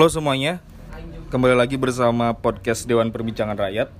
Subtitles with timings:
[0.00, 0.64] Halo semuanya,
[1.28, 3.92] kembali lagi bersama podcast Dewan Perbincangan Rakyat.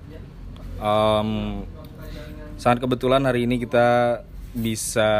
[0.80, 1.28] Em,
[2.56, 4.24] sangat kebetulan hari ini kita
[4.56, 5.12] bisa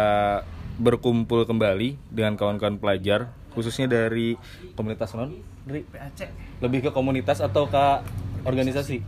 [0.80, 4.40] berkumpul kembali dengan kawan-kawan pelajar, khususnya dari
[4.72, 5.36] komunitas non,
[5.68, 6.32] dari PAC
[6.64, 7.84] lebih ke komunitas atau ke
[8.48, 9.04] organisasi?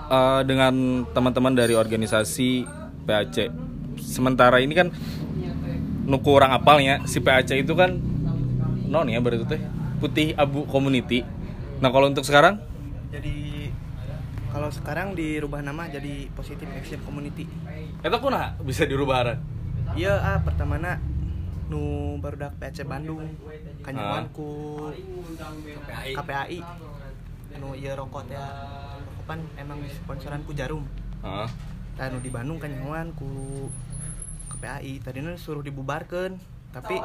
[0.00, 2.64] Eh, dengan teman-teman dari organisasi
[3.04, 3.52] PAC.
[4.00, 4.88] Sementara ini kan
[6.08, 8.15] nuku orang apalnya si PAC itu kan
[8.86, 9.60] non ya berarti teh.
[9.98, 11.24] Putih abu community.
[11.82, 12.60] Nah kalau untuk sekarang?
[13.10, 13.68] Jadi
[14.52, 17.44] kalau sekarang dirubah nama jadi Positive Action Community.
[18.00, 19.36] Itu kuna bisa dirubah
[19.94, 20.98] iya ah pertamana
[21.70, 23.22] nu barudak PAC Bandung
[23.86, 24.34] kanyawan Ah.
[24.34, 24.48] ku
[26.14, 26.60] KPAI
[27.56, 28.44] nu iya rokok ya
[29.00, 30.84] rokok pan emang sponsoran ku jarum.
[31.22, 31.48] Heeh.
[31.96, 33.28] dan nu di Bandung kanyawan ku
[34.52, 36.36] KPAI tadinya suruh dibubarkan
[36.76, 37.00] tapi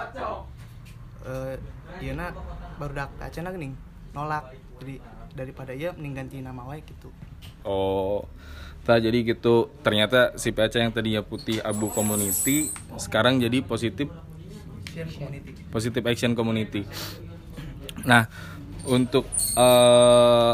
[1.28, 1.56] eh
[2.02, 2.34] iya nak
[2.82, 3.78] barudak PAC na geuning
[4.12, 4.96] nolak jadi
[5.32, 7.12] daripada iya mending ganti nama wae gitu
[7.66, 8.26] Oh,
[8.86, 9.70] tak jadi gitu.
[9.86, 14.10] Ternyata si PAC yang tadinya putih abu community sekarang jadi positif
[15.72, 16.84] Positive Action Community.
[18.04, 18.28] Nah,
[18.86, 19.24] untuk
[19.56, 20.54] eh,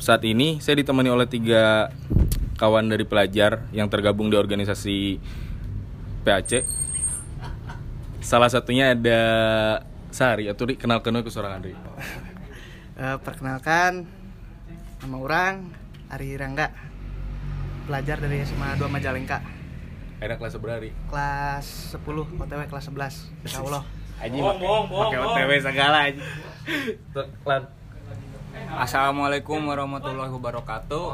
[0.00, 1.92] saat ini saya ditemani oleh tiga
[2.56, 5.20] kawan dari pelajar yang tergabung di organisasi
[6.24, 6.64] PAC.
[8.20, 9.20] Salah satunya ada
[10.10, 11.72] Sari atau Ri, kenal kenal ke seorang Andri.
[13.00, 14.04] Eh, perkenalkan
[15.00, 15.72] nama orang
[16.12, 16.68] Ari Rangga
[17.88, 19.40] pelajar dari SMA 2 Majalengka
[20.20, 20.92] Ada kelas berapa Ri?
[21.08, 22.04] kelas 10
[22.36, 23.82] OTW kelas 11 Insya Allah
[24.20, 26.20] Aji pakai OTW segala aja.
[27.48, 27.62] Lan.
[28.50, 31.04] Assalamualaikum warahmatullahi wabarakatuh.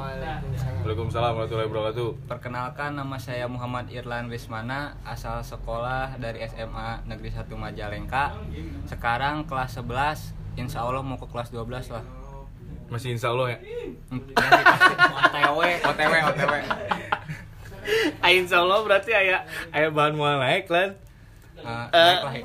[0.85, 2.09] Waalaikumsalam warahmatullahi wabarakatuh.
[2.25, 8.33] Perkenalkan nama saya Muhammad Irlan Wismana, asal sekolah dari SMA Negeri 1 Majalengka.
[8.89, 12.05] Sekarang kelas 11, insya Allah mau ke kelas 12 lah.
[12.89, 13.59] Masih insya Allah ya.
[14.15, 16.55] OTW, OTW, OTW.
[18.25, 20.97] Ah, insya Allah berarti ayah ayah bahan mau naik lan.
[21.57, 22.45] Eh, naik lah ya.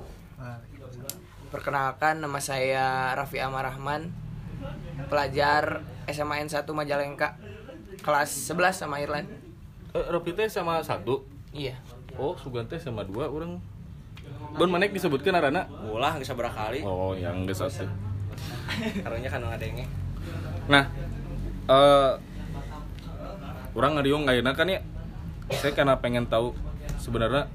[1.50, 4.14] Perkenalkan nama saya Raffi Amar Rahman,
[5.10, 7.34] pelajar SMA N1 Majalengka,
[8.06, 9.26] kelas 11 sama Irland.
[9.90, 11.26] Eh, Ropi teh sama satu.
[11.50, 11.82] Iya.
[12.14, 13.58] Oh, Sugan teh sama dua orang.
[14.54, 15.66] Bon manek disebutkan arana.
[15.90, 16.86] Ulah geus sabaraha kali.
[16.86, 17.90] Oh, yang geus satu.
[19.02, 19.82] Karunya kan ngadenge.
[20.70, 20.86] Nah,
[21.66, 22.12] eh
[23.74, 24.78] orang ngadiung ayeuna kan ya.
[25.60, 26.56] Saya karena pengen tahu
[27.02, 27.50] sebenarnya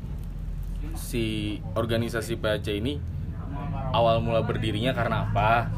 [0.93, 3.01] si organisasi PAC ini
[3.91, 5.71] awal mula berdirinya karena apa?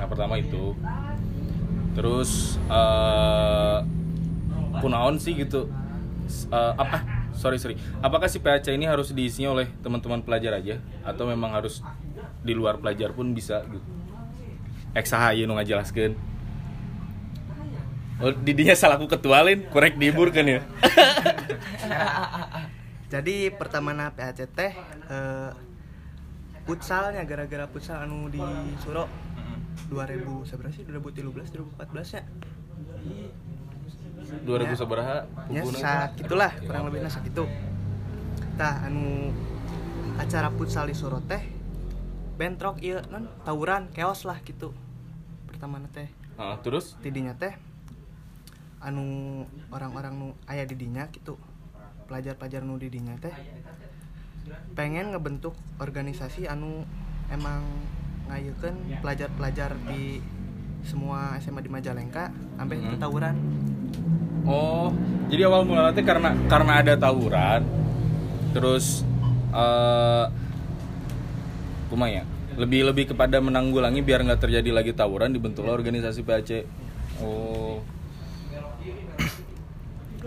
[0.00, 0.76] Yang pertama itu.
[1.92, 3.78] Terus eh
[4.80, 5.68] kunaon sih gitu.
[6.48, 7.04] Eh, apa?
[7.32, 7.76] Sorry, sorry.
[8.04, 11.80] Apakah si PAC ini harus diisinya oleh teman-teman pelajar aja atau memang harus
[12.44, 13.84] di luar pelajar pun bisa gitu?
[14.92, 16.31] Eksaha ieu nu ngajelaskeun.
[18.22, 20.62] Oh, didinya salahku ketualin, korek dibur kan ya.
[23.12, 24.72] jadi pertamana PAC teh
[25.10, 25.50] eh,
[26.62, 28.42] futsalnya gara-gara futsal anu di
[28.78, 29.10] Suro.
[29.90, 30.86] 2000 seberapa sih?
[30.86, 32.22] 2013 2014 ya?
[34.46, 35.60] 2000 sabaraha ya.
[35.60, 35.78] pupuna?
[35.82, 37.44] sak gitulah kurang lebih sak gitu
[38.56, 39.32] tah anu
[40.16, 41.42] acara futsal di Suro teh
[42.36, 44.72] bentrok iya non tawuran keos lah gitu.
[45.50, 46.08] Pertama teh.
[46.40, 46.96] Ah, terus?
[47.04, 47.54] Tidinya teh
[48.82, 51.38] anu orang-orang nu aya di dinya gitu
[52.10, 53.32] pelajar-pelajar nu di dinya teh
[54.74, 56.82] pengen ngebentuk organisasi anu
[57.30, 57.62] emang
[58.26, 60.18] ngayukeun pelajar-pelajar di
[60.82, 62.98] semua SMA di Majalengka sampai Mhm.
[62.98, 63.36] tawuran
[64.42, 64.90] oh,
[65.30, 67.62] jadi awal mula nanti karena karena ada tawuran.
[68.52, 69.00] Terus
[69.54, 70.26] eh
[71.88, 72.28] kumanya?
[72.60, 76.68] Lebih lebih kepada menanggulangi biar nggak terjadi lagi tawuran dibentuklah organisasi PAC.
[77.24, 77.80] Oh.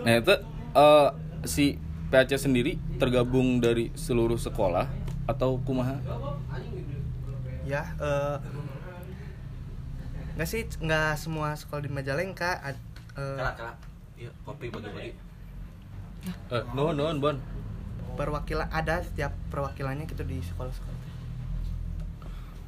[0.06, 0.34] Nah, itu
[0.72, 1.08] eh
[1.42, 4.86] si PAC sendiri tergabung dari seluruh sekolah
[5.26, 5.98] atau kumaha?
[7.66, 8.38] ya eh
[10.38, 12.78] nggak sih nggak semua sekolah di Majalengka ad-
[13.18, 13.74] eh, Kala kala.
[14.14, 15.12] Iya, kopi bagi-bagi.
[16.46, 17.36] Eh, nuhun nuhun, Bon.
[18.14, 20.94] perwakilan ada setiap perwakilannya gitu di sekolah-sekolah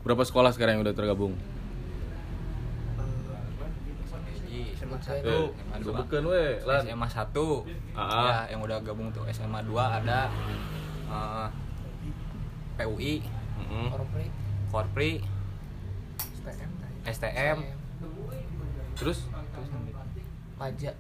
[0.03, 1.39] Berapa sekolah sekarang yang udah tergabung?
[4.71, 5.51] SMA Eh, satu
[5.85, 6.83] sebutkeun we, Lan.
[6.83, 7.29] SMA 1.
[7.93, 8.07] Ah.
[8.45, 10.31] Ya, yang udah gabung tuh SMA 2 ada
[11.07, 11.47] eh,
[12.77, 13.15] PUI,
[13.59, 13.87] Mm-mm.
[13.91, 14.27] Korpri,
[14.69, 15.11] Korpri,
[16.17, 16.71] STM,
[17.05, 17.59] STM,
[18.95, 19.31] Terus
[20.55, 20.95] Pajak,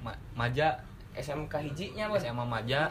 [0.00, 0.74] Ma- Maja
[1.14, 2.90] SMK hijinya bos SMA Maja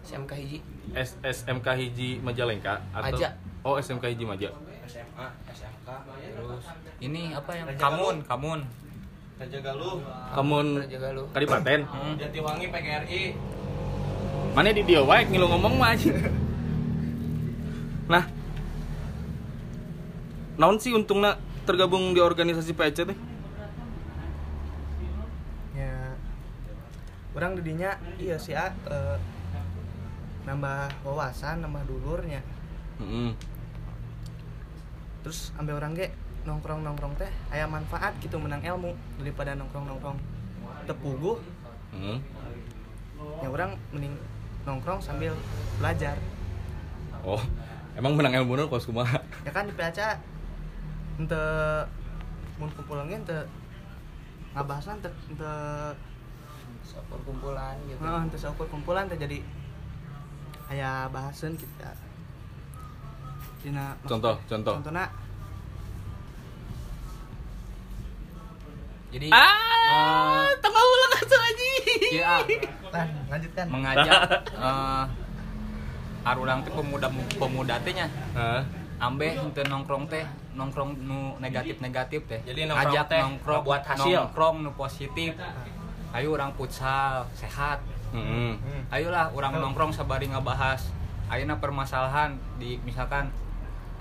[0.00, 0.58] SMK hiji
[0.92, 3.28] S SMK Hiji Majalengka atau Maja.
[3.60, 4.48] Oh SMK Hiji Maja
[4.84, 5.88] SMA SMK
[6.32, 6.64] terus
[6.98, 8.60] ini apa yang Raja Kamun Kamun
[9.40, 9.98] Raja Galuh.
[10.36, 11.26] Kamun Raja Galuh.
[11.32, 12.14] Kadipaten Hmm.
[12.20, 13.22] Jatiwangi PGRI
[14.50, 16.12] mana di dia wae ngilu ngomong mah anjing.
[18.10, 18.26] nah.
[20.60, 23.18] Naon sih untungnya tergabung di organisasi PAC teh?
[25.72, 26.18] Ya.
[27.32, 29.16] Orang didinya iya sih ah, eh,
[30.44, 32.44] nambah wawasan nambah dulurnya.
[33.00, 33.32] Heeh.
[35.20, 36.08] terus ambil orang ge
[36.48, 40.18] nongkrong nongkrong teh aya manfaat gitu menang ilmu daripada nongkrong nongkrong
[40.88, 41.38] tepuguh.
[41.90, 42.18] Heeh.
[43.44, 44.16] ya orang mending
[44.64, 45.36] nongkrong sambil
[45.76, 46.16] belajar.
[47.20, 47.40] Oh
[47.96, 49.20] emang menang ilmu kos kumaha?
[49.44, 50.16] Ya kan di PACA
[51.20, 51.44] ente
[52.56, 53.38] mun kumpul lagi ente
[54.56, 55.52] ngabahasna ente ente
[57.28, 58.00] kumpulan gitu.
[58.00, 58.36] Heeh, ente
[58.72, 59.38] kumpulan teh jadi
[60.70, 61.90] aya bahasan kita
[63.60, 64.74] dina contoh contoh.
[64.80, 65.04] contohna
[69.10, 71.68] jadi ah tambah ulang atuh aja
[72.10, 72.42] Iya, ah,
[72.90, 73.66] nah lanjutkan.
[73.70, 74.20] Mengajak
[74.66, 75.04] eh
[76.20, 77.08] arurang teh pemuda
[77.38, 78.06] pemuda teh nya.
[78.34, 78.62] Hah?
[79.00, 80.20] ambeh henteu nongkrong teh
[80.52, 82.42] nongkrong nu negatif negatif teh.
[82.44, 84.16] Jadi nongkrong ajak teh nongkrong buat hasil.
[84.26, 85.32] nongkrong nu positif.
[86.10, 87.80] Ayo orang futsal sehat.
[88.10, 88.58] Heeh.
[88.90, 90.90] ayolah orang nongkrong sabari ngabahas.
[91.30, 93.30] Ayeuna permasalahan di misalkan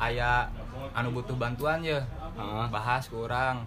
[0.02, 0.50] aya
[0.98, 2.02] anu butuh bantuan ya
[2.34, 2.66] Heeh.
[2.74, 3.62] bahas ke orang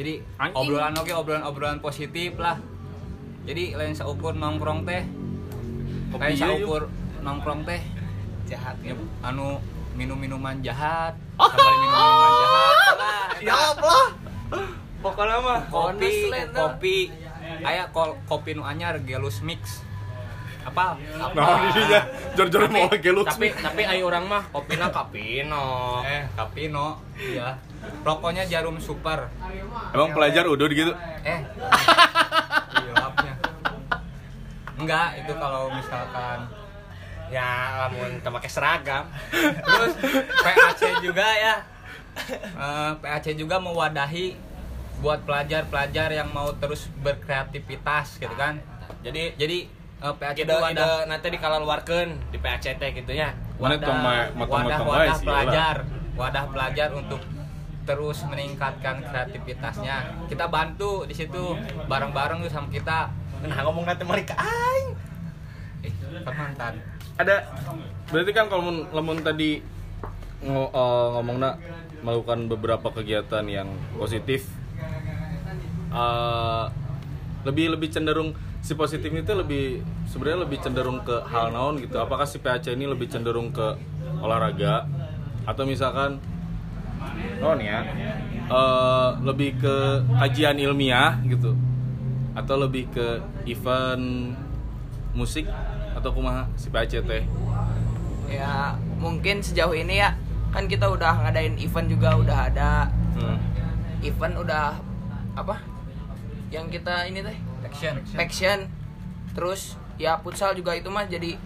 [0.00, 0.56] jadi Anjing.
[0.56, 2.56] obrolan oke obrolan obrolan positif lah.
[3.44, 5.04] Jadi lain seukur nongkrong teh.
[6.16, 6.40] Lain yuk.
[6.40, 6.82] seukur
[7.20, 7.84] nongkrong teh.
[8.48, 9.60] Jahat ya, anu
[9.92, 11.20] minum minuman jahat.
[11.36, 13.20] Sabari minum minuman jahat lah
[13.52, 14.04] ya Allah.
[15.04, 16.98] Pokoknya mah kopi kopi.
[17.60, 19.84] Aya kol, kopi nu anyar gelus mix
[20.64, 20.84] apa?
[21.36, 22.00] Nah, di dinya
[22.34, 23.26] jor-jor mau geluk.
[23.28, 26.00] Tapi tapi ayo orang mah kopina kapino.
[26.04, 27.00] eh kapino.
[27.16, 27.56] Iya.
[28.04, 29.28] Rokoknya jarum super.
[29.94, 30.92] Emang pelajar udah gitu.
[31.24, 31.40] eh.
[32.80, 32.94] Iya
[34.80, 36.48] enggak itu kalau misalkan
[37.30, 39.06] Ya lamun make seragam.
[39.30, 39.94] terus
[40.42, 41.62] PAC juga ya.
[42.26, 44.34] Eh, PAC juga mewadahi
[44.98, 48.58] buat pelajar-pelajar yang mau terus berkreativitas gitu kan.
[49.06, 49.70] Jadi jadi
[50.00, 53.36] eh, PAC itu ide ide wadah nanti dikeluarkan di PACT gitu nya.
[53.60, 55.76] Mana wadah, wadah, wadah sih, pelajar
[56.16, 57.20] wadah pelajar untuk
[57.88, 60.28] terus meningkatkan kreativitasnya.
[60.28, 61.56] Kita bantu di situ
[61.88, 63.08] bareng-bareng tuh sama kita.
[63.40, 64.88] Nah ngomong nanti mereka aing.
[65.80, 65.92] eh
[66.36, 66.76] mantan.
[67.16, 67.48] Ada
[68.12, 69.64] berarti kan kalau mun- lamun tadi
[70.44, 71.56] ngo, eh, ngomongna
[72.04, 74.44] melakukan beberapa kegiatan yang positif
[75.90, 76.64] eh,
[77.44, 81.96] lebih lebih cenderung si positif itu lebih sebenarnya lebih cenderung ke hal naon gitu.
[81.96, 83.76] Apakah si PAC ini lebih cenderung ke
[84.20, 84.84] olahraga?
[85.48, 86.20] Atau misalkan
[87.40, 87.80] oh ya?
[88.50, 91.56] Eh, lebih ke kajian ilmiah gitu.
[92.36, 94.36] Atau lebih ke event
[95.16, 95.48] musik?
[95.96, 97.24] Atau kumaha si PAC teh?
[98.30, 100.14] Ya mungkin sejauh ini ya
[100.52, 102.72] kan kita udah ngadain event juga udah ada.
[103.16, 103.36] Hmm.
[104.00, 104.80] event udah
[105.36, 105.60] apa?
[106.48, 107.94] Yang kita ini teh action.
[108.18, 108.58] Passion
[109.30, 111.38] terus ya futsal juga itu mah jadi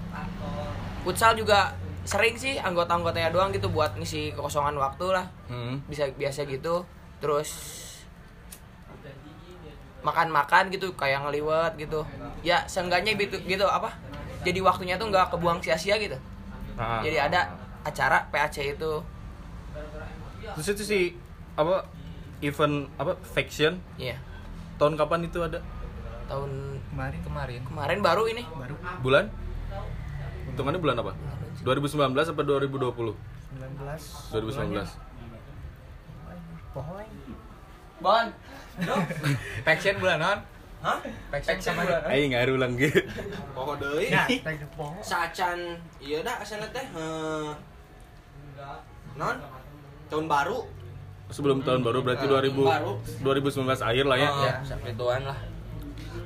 [1.04, 1.76] futsal juga
[2.08, 5.28] sering sih anggota-anggotanya doang gitu buat ngisi kekosongan waktu lah.
[5.52, 5.84] Hmm.
[5.84, 6.88] bisa biasa gitu.
[7.20, 7.80] Terus
[10.04, 12.04] makan-makan gitu kayak ngeliwet gitu.
[12.44, 13.92] Ya seenggaknya gitu gitu apa?
[14.44, 16.16] Jadi waktunya tuh nggak kebuang sia-sia gitu.
[16.76, 17.52] Nah, jadi ada
[17.84, 18.92] acara PAC itu.
[20.56, 20.98] Terus itu si
[21.56, 21.88] apa
[22.44, 23.80] event apa faction?
[23.96, 24.20] Ya
[24.78, 25.62] tahun kapan itu ada
[26.26, 26.50] tahun
[26.90, 27.20] kemarin.
[27.22, 27.60] kemarin.
[27.64, 28.42] Kemarin baru ini.
[28.46, 28.74] Baru.
[29.00, 29.24] Bulan?
[30.50, 31.12] Hitungannya bulan apa?
[31.64, 33.14] 2019 apa 2020
[33.54, 34.84] 19 2019
[36.74, 37.06] pohon
[38.02, 38.26] Bon.
[39.66, 40.38] Passion bulan non
[40.84, 40.98] Hah?
[41.32, 43.00] Passion sama Ayo nggak ulang gitu
[43.56, 44.10] Poho deui.
[44.12, 44.26] ya
[45.00, 46.84] Sacan iya dah asana teh.
[46.84, 47.50] heh.
[49.14, 49.36] Non?
[50.10, 50.66] Tahun baru.
[51.32, 52.92] sebelum tahun baru berarti Tahun 2000 baru.
[53.24, 54.28] 2019 akhir lah ya.
[54.28, 55.38] Oh, sampai tuan lah.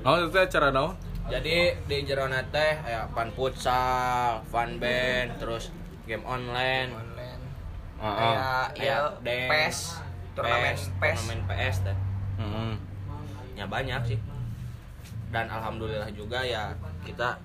[0.05, 0.95] Nah, itu acara naon?
[1.29, 5.69] Jadi di jerona teh aya fun futsal, fun band, terus
[6.09, 7.43] game online, online
[8.01, 8.41] kayak
[8.81, 9.79] ya Aya dance, PES
[10.33, 11.97] turnamen PES, PES turnamen PS teh.
[12.41, 12.73] Mm-mm.
[13.61, 14.19] Ya banyak sih.
[15.29, 16.73] Dan alhamdulillah juga ya
[17.05, 17.37] kita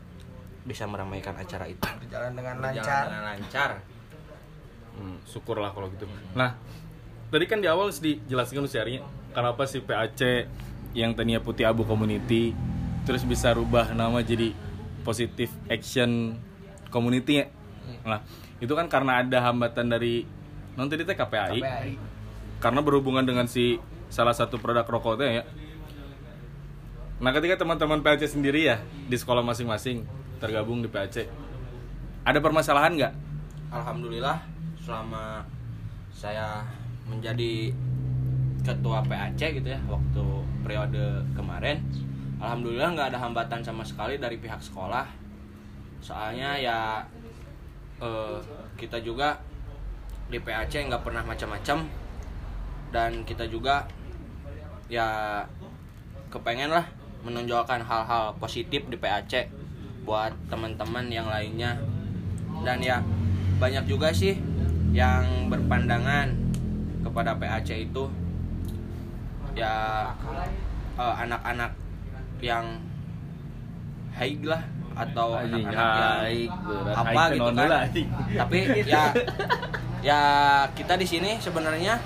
[0.64, 3.70] bisa meramaikan acara itu berjalan dengan Berjalan lancar dengan lancar.
[4.96, 6.08] Hmm, syukurlah kalau gitu.
[6.40, 6.56] Nah,
[7.28, 9.04] tadi kan di awal dijelaskan si Arinya
[9.36, 10.48] kenapa si PAC
[10.94, 12.54] yang tadinya putih abu community
[13.04, 14.54] terus bisa rubah nama jadi
[15.04, 16.40] positive action
[16.88, 17.46] community ya.
[18.08, 18.24] Nah
[18.64, 20.24] itu kan karena ada hambatan dari
[20.80, 21.92] non tadi teh KPAI, KPAI.
[22.64, 25.44] karena berhubungan dengan si salah satu produk rokoknya ya.
[27.20, 30.08] Nah ketika teman-teman PLC sendiri ya di sekolah masing-masing
[30.40, 31.28] tergabung di PLC
[32.24, 33.14] ada permasalahan nggak?
[33.74, 34.40] Alhamdulillah
[34.80, 35.44] selama
[36.16, 36.64] saya
[37.04, 37.76] menjadi
[38.64, 40.24] ketua PAC gitu ya waktu
[40.64, 41.84] periode kemarin.
[42.40, 45.04] Alhamdulillah nggak ada hambatan sama sekali dari pihak sekolah.
[46.00, 47.04] Soalnya ya
[48.00, 48.40] eh,
[48.80, 49.40] kita juga
[50.32, 51.88] di PAC nggak pernah macam-macam.
[52.94, 53.84] Dan kita juga
[54.88, 55.42] ya
[56.30, 56.86] kepengen lah
[57.24, 59.48] menonjolkan hal-hal positif di PAC
[60.08, 61.80] buat teman-teman yang lainnya.
[62.64, 63.04] Dan ya
[63.60, 64.40] banyak juga sih
[64.94, 66.32] yang berpandangan
[67.04, 68.23] kepada PAC itu
[69.54, 70.10] ya
[70.96, 71.72] eh, anak-anak
[72.40, 72.66] yang
[74.14, 74.62] haig lah
[74.94, 76.54] atau anak-anak yang
[76.94, 77.70] apa gitu kan.
[78.38, 79.04] tapi ya
[80.04, 80.22] ya
[80.72, 81.98] kita di sini sebenarnya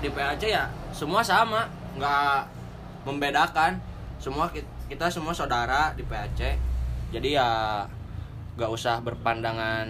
[0.00, 1.64] di PAC ya semua sama
[1.96, 2.40] nggak
[3.04, 3.80] membedakan.
[4.20, 6.60] Semua ki- kita semua saudara di PAC
[7.08, 7.48] jadi ya
[8.58, 9.88] nggak usah berpandangan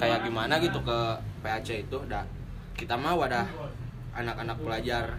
[0.00, 0.98] kayak gimana gitu ke
[1.44, 1.98] PAC itu.
[2.08, 2.24] Dah
[2.72, 3.44] kita mah wadah
[4.16, 5.12] anak-anak pelajar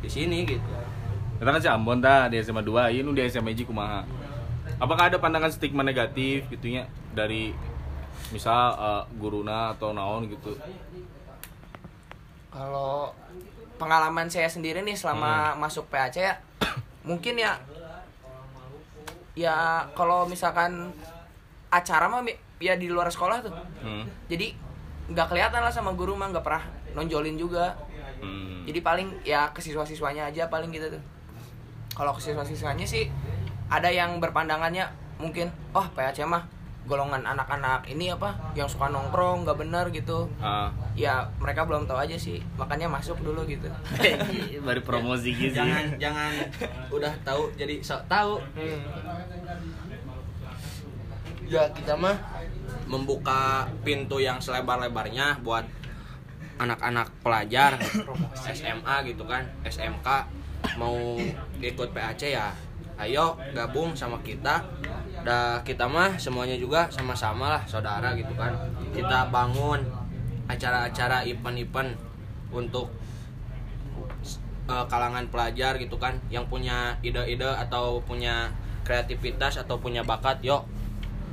[0.00, 0.68] di sini gitu
[1.40, 4.04] kita kan si Ambon dah di SMA 2 ini di SMA Ji kumaha
[4.80, 7.52] apakah ada pandangan stigma negatif gitunya dari
[8.30, 10.54] misal eh, guruna atau naon gitu
[12.50, 13.14] Kalau
[13.78, 16.34] pengalaman saya sendiri nih selama masuk PAC ya,
[17.08, 17.62] mungkin ya
[19.38, 20.90] ya kalau misalkan
[21.70, 22.26] acara mah
[22.58, 23.54] ya di luar sekolah tuh.
[23.54, 24.04] hmm.
[24.26, 24.52] Jadi
[25.14, 26.66] nggak kelihatan lah sama guru mah nggak pernah
[26.98, 27.78] nonjolin juga.
[28.20, 28.62] Hmm.
[28.64, 31.02] Jadi paling ya ke siswa-siswanya aja paling gitu tuh.
[31.90, 33.08] Kalau ke siswa-siswanya sih
[33.66, 34.86] ada yang berpandangannya
[35.16, 36.42] mungkin oh PAC mah
[36.80, 40.72] golongan anak-anak ini apa yang suka nongkrong nggak bener gitu Ah.
[40.96, 43.68] ya mereka belum tahu aja sih makanya masuk dulu gitu
[44.66, 46.32] baru promosi gitu jangan jangan
[46.88, 48.40] udah tahu jadi sok tahu
[51.46, 52.16] ya kita mah
[52.86, 55.62] membuka pintu yang selebar-lebarnya buat
[56.60, 57.80] anak-anak pelajar
[58.36, 60.08] SMA gitu kan SMK
[60.76, 61.16] mau
[61.56, 62.52] ikut PAC ya
[63.00, 64.60] ayo gabung sama kita.
[65.24, 68.52] Dah kita mah semuanya juga sama-sama lah saudara gitu kan.
[68.92, 69.80] Kita bangun
[70.44, 71.96] acara-acara event-event
[72.52, 72.92] untuk
[74.68, 78.52] eh, kalangan pelajar gitu kan yang punya ide-ide atau punya
[78.84, 80.66] kreativitas atau punya bakat yuk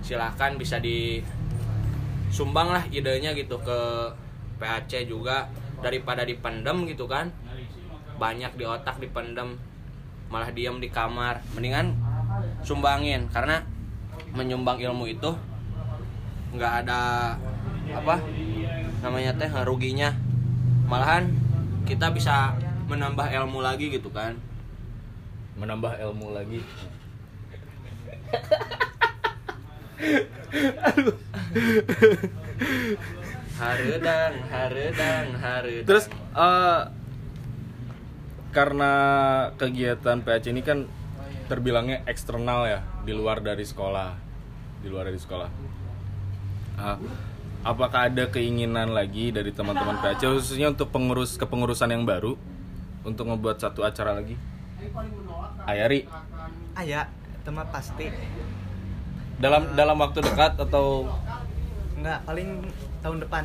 [0.05, 3.79] silahkan bisa disumbang lah idenya gitu ke
[4.57, 5.49] PAC juga
[5.81, 7.29] daripada dipendem gitu kan.
[8.17, 9.57] Banyak di otak dipendem
[10.27, 11.41] malah diam di kamar.
[11.53, 11.93] Mendingan
[12.65, 13.61] sumbangin karena
[14.33, 15.31] menyumbang ilmu itu
[16.53, 17.33] nggak ada
[17.93, 18.15] apa
[19.05, 20.09] namanya teh ruginya.
[20.89, 21.29] Malahan
[21.85, 22.57] kita bisa
[22.89, 24.33] menambah ilmu lagi gitu kan.
[25.57, 26.61] Menambah ilmu lagi
[33.57, 36.81] haredang haredang haredang terus eh,
[38.57, 38.93] karena
[39.59, 40.89] kegiatan PAC ini kan
[41.45, 44.17] terbilangnya eksternal ya di luar dari sekolah.
[44.81, 45.49] Di luar dari sekolah.
[46.77, 46.97] Ah,
[47.61, 52.33] apakah ada keinginan lagi dari teman-teman PAC khususnya untuk pengurus kepengurusan yang baru
[53.05, 54.33] untuk membuat satu acara lagi?
[55.69, 56.09] Ayari.
[56.77, 58.09] Aya, itu mah pasti.
[59.37, 61.05] dalam dalam waktu dekat atau
[61.97, 62.49] Enggak, paling
[63.01, 63.43] tahun depan.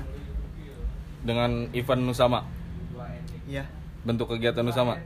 [1.23, 2.42] dengan event Nusama
[3.44, 3.62] Iya.
[4.02, 4.99] bentuk kegiatan Nusama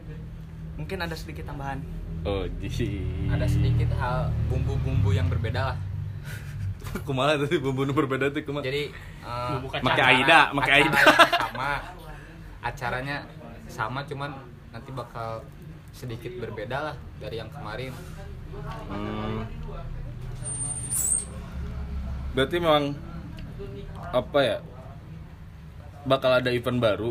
[0.75, 1.77] Mungkin ada sedikit tambahan.
[2.23, 5.79] oh ji ada sedikit hal bumbu-bumbu yang berbeda lah
[7.07, 8.89] kumaha tadi bumbu nu berbeda tuh kumaha jadi
[9.23, 10.99] eh, Make acara- Aida, make Aida.
[11.31, 11.69] sama
[12.61, 13.17] acaranya
[13.67, 14.33] sama cuman
[14.71, 15.45] nanti bakal
[15.93, 17.93] sedikit berbeda lah dari yang kemarin
[18.89, 19.45] Hmm.
[22.33, 22.97] Berarti memang
[24.13, 24.59] apa ya?
[26.07, 27.11] Bakal ada event baru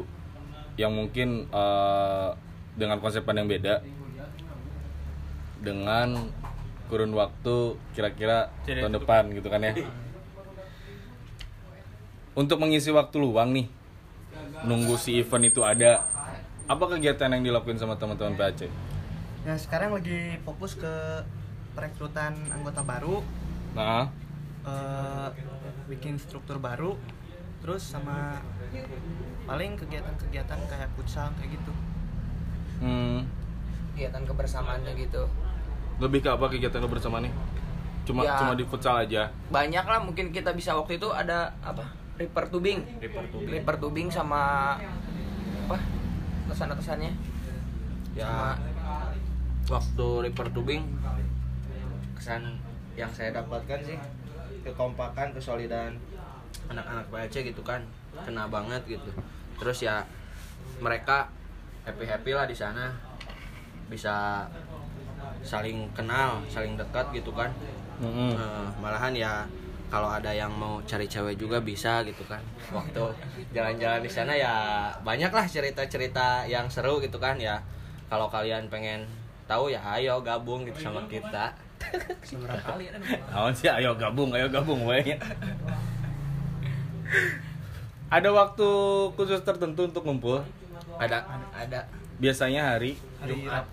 [0.80, 2.30] yang mungkin eh,
[2.76, 3.84] dengan konsepan yang beda
[5.64, 6.30] dengan
[6.92, 9.74] kurun waktu kira-kira tahun depan gitu kan ya.
[12.36, 13.68] Untuk mengisi waktu luang nih,
[14.68, 16.04] nunggu si event itu ada,
[16.68, 18.68] apa kegiatan yang dilakuin sama teman-teman PAC?
[19.48, 21.24] Ya sekarang lagi fokus ke
[21.72, 23.24] perekrutan anggota baru,
[23.76, 24.08] Nah,
[24.64, 25.28] eh,
[25.86, 26.98] bikin struktur baru,
[27.62, 28.42] terus sama
[29.46, 31.74] paling kegiatan-kegiatan kayak futsal kayak gitu.
[32.76, 33.24] hmm,
[33.94, 35.24] kegiatan kebersamaannya gitu.
[35.96, 37.32] Lebih ke apa kegiatan lo bersama nih
[38.06, 38.38] cuma Ya.
[38.38, 39.34] cuma di futsal aja?
[39.50, 41.82] Banyak lah mungkin kita bisa waktu itu ada apa?
[42.22, 42.86] Reaper tubing.
[43.02, 43.50] Reaper tubing.
[43.50, 44.76] reaper tubing sama
[45.66, 45.78] apa?
[46.46, 47.12] Tesan-tesannya
[48.14, 48.54] ya.
[49.66, 50.86] Waktu reaper tubing
[52.14, 52.62] kesan
[52.94, 53.98] yang saya dapatkan sih
[54.66, 55.94] kekompakan kesolidan
[56.68, 57.86] anak-anak PAC gitu kan.
[58.26, 59.14] Kena banget gitu.
[59.62, 60.02] Terus ya
[60.82, 61.30] mereka
[61.86, 62.90] happy happy lah di sana.
[63.86, 64.50] Bisa
[65.46, 67.54] saling kenal saling dekat gitu kan.
[68.02, 68.34] Mm-mm.
[68.34, 69.46] Eh, malahan ya
[69.94, 72.42] kalau ada yang mau cari cewek juga bisa gitu kan.
[72.74, 73.14] Waktu
[73.54, 77.62] jalan-jalan di sana ya banyak lah cerita-cerita yang seru gitu kan ya.
[78.10, 79.06] Kalau kalian pengen
[79.46, 81.54] tahu ya ayo gabung gitu sama kita
[82.26, 82.90] seberapa kali
[83.32, 85.02] Awan sih ayo gabung ayo gabung we.
[88.10, 88.70] ada waktu
[89.14, 90.42] khusus tertentu untuk ngumpul?
[90.98, 91.80] Ada ada.
[92.22, 93.66] Biasanya hari Jumat.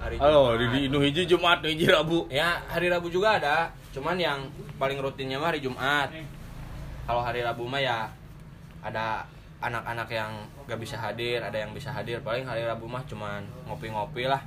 [0.00, 0.60] Hari halo Jumat.
[0.60, 2.30] di di nu hiji Jumat hiji Rabu.
[2.30, 3.72] Ya hari Rabu juga ada.
[3.90, 4.46] Cuman yang
[4.78, 6.08] paling rutinnya mah hari Jumat.
[7.04, 8.06] Kalau hari Rabu mah ya
[8.80, 9.26] ada
[9.60, 10.32] anak-anak yang
[10.64, 12.22] gak bisa hadir ada yang bisa hadir.
[12.22, 14.40] Paling hari Rabu mah cuman ngopi-ngopi lah.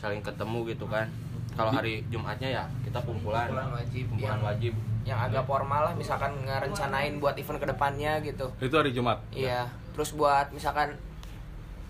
[0.00, 1.10] Saling ketemu gitu kan
[1.60, 3.48] kalau hari Jumatnya ya kita kumpulan.
[3.52, 4.46] Kumpulan wajib, kumpulan iya.
[4.48, 4.74] wajib.
[5.00, 8.52] yang agak formal lah misalkan ngerencanain buat event ke depannya gitu.
[8.60, 9.24] Itu hari Jumat?
[9.32, 9.72] Iya.
[9.96, 10.92] Terus buat misalkan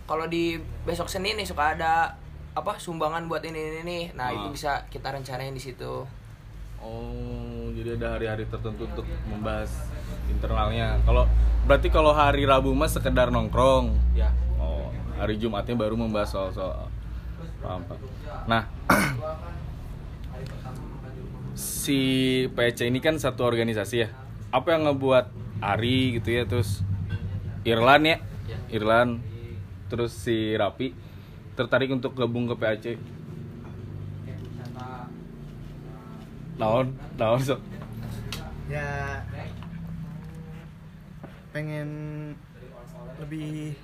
[0.06, 2.14] kalau di besok Senin nih suka ada
[2.54, 4.34] apa sumbangan buat ini ini nih nah Ah.
[4.34, 6.06] itu bisa kita rencanain di situ.
[6.78, 9.90] Oh jadi ada hari-hari tertentu untuk membahas
[10.30, 10.98] internalnya.
[11.02, 11.26] Kalau
[11.66, 13.90] berarti kalau hari Rabu mah sekedar nongkrong?
[14.14, 14.30] Ya
[14.60, 16.86] Oh, hari Jumatnya baru membahas soal-soal.
[17.60, 18.00] Paham, paham.
[18.44, 18.62] Nah,
[21.90, 22.00] si
[22.54, 24.08] PC ini kan satu organisasi ya.
[24.54, 25.26] Apa yang ngebuat
[25.58, 26.86] Ari gitu ya, terus
[27.66, 28.58] Irlan ya, Ya.
[28.70, 29.18] Irlan,
[29.90, 30.94] terus si Rapi
[31.58, 32.98] tertarik untuk gabung ke PAC?
[36.58, 37.58] Naon, naon sok.
[38.70, 39.18] ya
[41.50, 41.90] pengen
[43.18, 43.74] lebih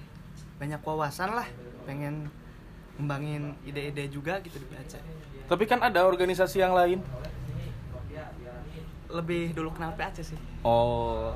[0.63, 1.49] banyak wawasan lah
[1.83, 2.31] pengen
[2.95, 5.03] ngembangin ide-ide juga gitu di PAC
[5.51, 7.03] Tapi kan ada organisasi yang lain.
[9.11, 11.31] Lebih dulu kenal PAC sih Oh.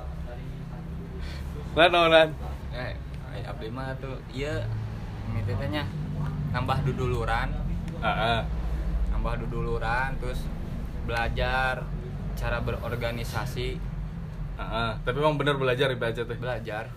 [1.78, 2.28] Lan, lan?
[2.74, 2.94] eh
[3.34, 4.66] eh, abdi mah tuh iya
[5.30, 5.86] ini teh nya
[6.50, 7.50] nambah duduluran
[8.02, 8.42] ah.
[9.14, 10.46] nambah duduluran terus
[11.06, 11.82] belajar
[12.34, 13.78] cara berorganisasi
[14.58, 14.98] ah.
[15.02, 16.38] Tapi emang bener belajar di PAC teh.
[16.38, 16.90] belajar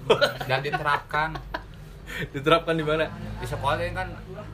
[0.49, 1.29] dan diterapkan
[2.33, 3.09] Diterapkan di mana?
[3.41, 4.05] di sekolah ini kan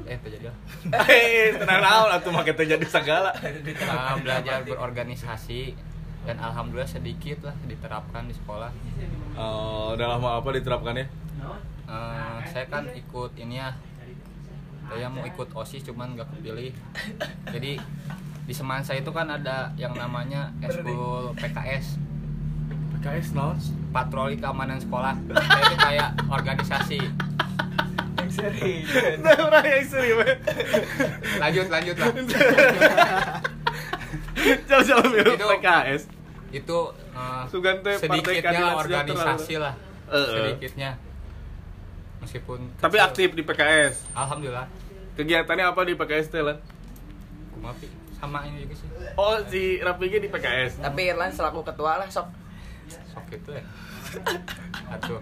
[0.07, 0.47] eh terjadi
[0.95, 3.35] Hei, tenang naon atuh make teh jadi segala.
[3.35, 5.75] Nah, belajar berorganisasi
[6.27, 8.71] dan alhamdulillah sedikit lah diterapkan di sekolah.
[9.39, 11.05] Oh, udah lama apa diterapkannya?
[11.89, 13.73] Eh, saya kan ikut ini ya.
[14.89, 16.73] Saya mau ikut osis cuman nggak kepilih.
[17.53, 17.77] Jadi
[18.49, 22.01] di Semansa itu kan ada yang namanya eskul PKS
[22.99, 23.55] PKS naon?
[23.95, 25.15] patroli keamanan sekolah.
[25.25, 26.99] Itu kayak organisasi.
[29.19, 30.29] Nah, orang yang seri, we.
[31.41, 32.13] lanjut lanjut lah
[34.69, 36.01] Jauh-jauh Itu- PKS.
[36.49, 36.77] itu
[37.13, 39.73] eh, Sugan teh Partai sedikitnya organisasi lah
[40.05, 40.25] Eh, eh.
[40.49, 40.97] sedikitnya
[42.19, 43.05] meskipun Tapi kecil.
[43.05, 43.95] aktif di PKS.
[44.11, 44.65] alhamdulillah
[45.13, 46.41] Kegiatannya apa di PKS teh,
[47.51, 50.79] kumapi sama ini juga sih Oh, si Rapi ge di PKS.
[50.79, 52.27] tapi Irlan selaku ketua lah sok
[53.07, 53.63] sok gitu ya
[54.93, 55.21] atuh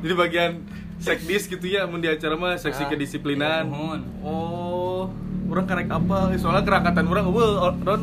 [0.00, 0.52] Jadi bagian
[0.98, 3.62] sekdis gitu ya, mun di acara mah seksi Ah, kedisiplinan.
[3.64, 4.00] Nuhun.
[4.20, 5.06] Oh,
[5.46, 6.34] orang karek apa?
[6.34, 8.02] Soalnya kerakatan orang eueuh Ron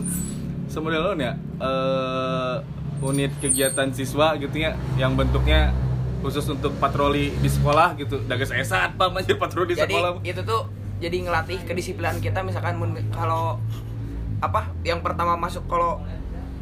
[0.68, 1.34] semodel ya.
[1.58, 2.56] Eh
[3.00, 5.70] unit kegiatan siswa gitu ya yang bentuknya
[6.24, 8.24] khusus untuk patroli di sekolah gitu.
[8.26, 10.12] Dages esat apa anjir patroli di jadi sekolah.
[10.24, 10.62] itu tuh
[10.98, 12.80] jadi ngelatih kedisiplinan kita misalkan
[13.12, 13.60] kalau
[14.40, 16.02] apa yang pertama masuk kalau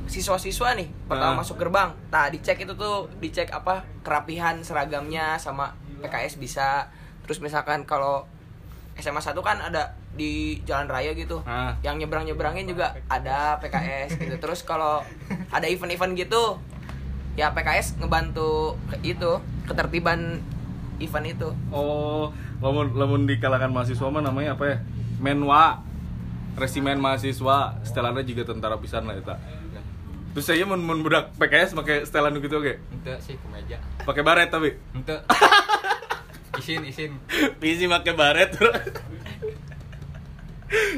[0.03, 1.39] siswa-siswa nih pertama Ah.
[1.39, 6.91] masuk gerbang nah dicek itu tuh dicek apa kerapihan seragamnya sama PKS bisa
[7.23, 8.27] terus misalkan kalau
[8.95, 11.73] SMA 1 kan ada di jalan raya gitu Ah.
[11.81, 15.01] yang nyebrang nyebrangin juga ada PKS gitu terus kalau
[15.49, 16.61] ada event-event gitu
[17.33, 19.31] ya PKS ngebantu itu
[19.65, 20.37] ketertiban
[20.99, 22.29] event itu Oh,
[22.59, 24.77] lamun lamun di kalangan mahasiswa mah namanya apa ya?
[25.17, 25.81] Menwa.
[26.53, 29.41] Resimen mahasiswa, setelannya juga tentara pisan lah eta.
[30.31, 32.77] Terus saya mun mun budak PKS pakai setelan gitu oke.
[32.91, 34.77] ente sih kemeja Pakai baret tapi.
[34.91, 35.17] ente
[36.55, 37.11] isin isin
[37.57, 38.51] Bisi pakai baret.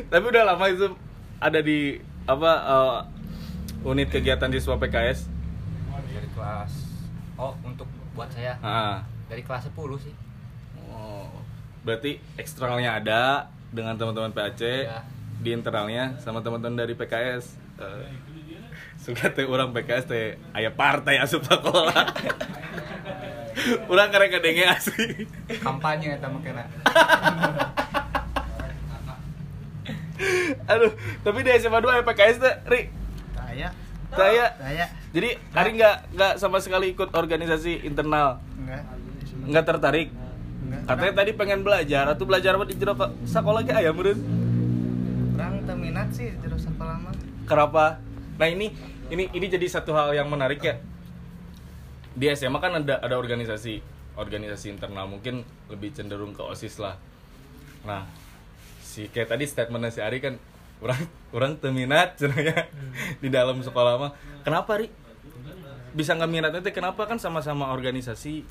[0.07, 0.87] Tapi udah lama itu
[1.37, 2.97] ada di apa eh,
[3.83, 5.29] unit kegiatan siswa PKS.
[6.07, 6.71] dari kelas
[7.35, 9.03] oh untuk buat saya Ah.
[9.27, 10.15] dari kelas 10 sih
[10.87, 11.27] Oh.
[11.83, 13.21] Berarti eksternalnya ada
[13.69, 14.87] dengan teman-teman PAC.
[14.87, 15.03] ya
[15.35, 18.07] di internalnya sama teman-teman dari PKS Eh,
[18.95, 21.91] suka teh orang PKS teh aya partai asup sekolah
[23.87, 25.27] orang karek kadenge asli.
[25.63, 26.63] Kampanye eta mah kena.
[30.65, 30.91] Aduh
[31.23, 32.81] tapi di SMA 2 aya PKS teh ri.
[33.35, 33.69] Saya
[34.15, 38.43] saya saya jadi Ari nggak nggak sama sekali ikut organisasi internal?
[38.59, 38.83] Enggak
[39.45, 40.07] nggak tertarik?
[40.11, 44.19] Enggak katanya tadi pengen belajar atau belajar apa di jero sekolah ge aya meureun?
[45.35, 47.13] Kurang teu minat sih terus sekolah mah.
[47.47, 47.99] Kenapa?
[48.35, 48.75] Nah ini
[49.13, 50.75] ini ini jadi satu hal yang menarik ya
[52.15, 53.84] di SMA kan ada ada organisasi
[54.15, 55.06] organisasi internal.
[55.06, 56.95] Mungkin lebih cenderung ke osis lah.
[57.84, 58.08] Nah
[58.80, 60.39] si kayak tadi statementnya si Ari kan
[60.80, 61.01] orang
[61.36, 62.71] orang teminat cenanya
[63.19, 64.12] di dalam sekolah mah.
[64.41, 64.88] Kenapa Ri
[65.95, 68.43] bisa nggak minatnya teh kenapa kan sama-sama organisasi?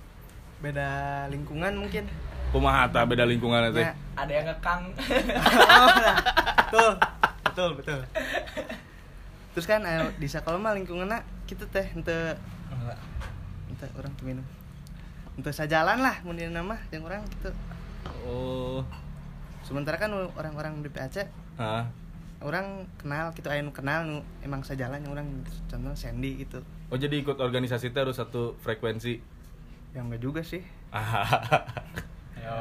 [0.60, 2.04] Beda lingkungan mungkin.
[2.52, 3.92] Kumaha beda lingkungan teh Ya.
[4.14, 4.82] ada yang ngekang.
[4.94, 6.16] Oh, nah.
[6.70, 6.90] betul
[7.44, 8.00] betul betul.
[9.54, 12.36] Terus kan eh, di sekolah mah lingkungannya gitu teh ente
[13.74, 14.46] ente orang tuh minum.
[15.34, 17.50] Ente sajalan lah mungkin nama yang orang gitu
[18.22, 18.86] oh.
[19.66, 21.26] Sementara kan orang-orang di PAC
[21.58, 21.90] ah
[22.44, 25.28] orang kenal gitu aya nu kenal nu emang sajalan yang orang
[25.66, 26.60] contoh Sandy gitu.
[26.92, 29.16] Oh jadi ikut organisasi teh harus satu frekuensi?
[29.96, 30.60] Yang enggak juga sih.
[32.44, 32.60] Yo.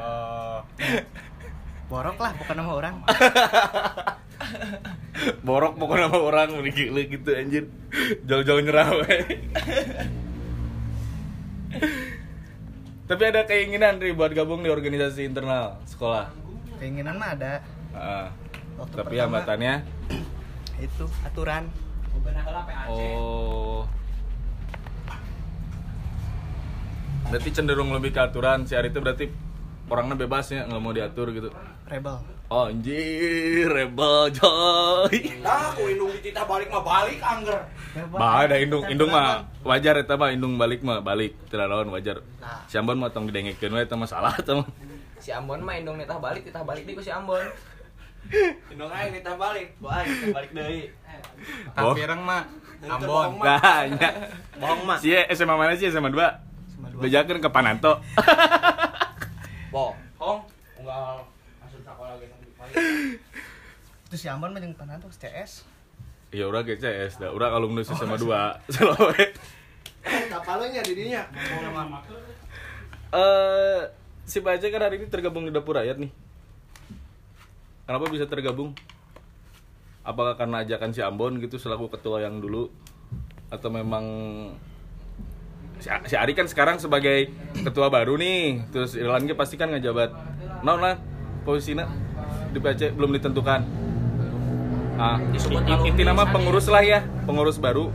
[1.92, 2.94] Borok lah bukan nama orang.
[5.44, 7.64] Borok pokoknya sama orang gitu anjir.
[8.24, 9.16] Jauh-jauh nyerah we.
[13.04, 16.32] tapi ada keinginan Ri buat gabung di organisasi internal sekolah?
[16.78, 17.52] Keinginan mah ada.
[17.92, 18.28] Ah,
[18.74, 19.74] Waktu tapi pertama- hambatannya?
[20.80, 21.70] Itu aturan.
[22.88, 23.84] Oh.
[27.24, 28.64] Berarti cenderung lebih ke aturan.
[28.64, 29.26] Si Ari itu berarti
[29.86, 31.48] orangnya bebas ya nggak mau diatur gitu.
[31.84, 32.16] Rebel.
[32.52, 37.60] Oh, anjir rebel joy Nah, aku indung dititah balik mah balik angger.
[37.94, 42.26] Bah, ada indung indung mah wajar eta mah indung balik mah balik tidak lawan wajar.
[42.42, 42.66] Nah.
[42.66, 44.68] Si Ambon mah tong didengekeun we eta masalah eta mah.
[45.22, 47.46] si Ambon mah indung nitah balik nitah balik di ku si Ambon
[48.72, 49.76] Indung aing dititah balik.
[49.84, 50.00] Wah,
[50.32, 50.88] balik deui.
[51.76, 51.92] Oh.
[51.92, 52.48] Tapireng mah
[52.84, 53.40] Ambon.
[53.40, 54.10] Nah, nya.
[54.56, 54.96] Bohong mah.
[55.00, 57.04] Si SMA mana sih SMA 2?
[57.04, 58.00] Bejakeun ke Pananto.
[59.74, 60.40] Bohong.
[60.80, 61.24] Unggal
[61.64, 62.30] asup sekolah balik.
[64.04, 65.73] itu si Ambon mah jeung panantos CS
[66.34, 68.26] Iya urang ge CS da, urang alumnus SMA 2.
[68.74, 69.24] Selawe.
[70.04, 71.22] kapalnya didinya
[73.14, 73.80] Eh
[74.26, 76.10] si Baja kan hari ini tergabung di dapur rakyat nih.
[77.86, 78.74] Kenapa bisa tergabung?
[80.02, 82.66] Apakah karena ajakan si Ambon gitu selaku ketua yang dulu
[83.54, 84.04] atau memang
[85.78, 87.30] si, si Ari kan sekarang sebagai
[87.62, 90.10] ketua baru nih, terus Irlan ge pasti kan ngejabat.
[90.66, 90.98] Naon lah
[91.46, 91.86] posisinya
[92.50, 93.93] di PC belum ditentukan.
[94.94, 95.18] Ah,
[95.82, 97.90] inti nama pengurus lah ya, pengurus baru.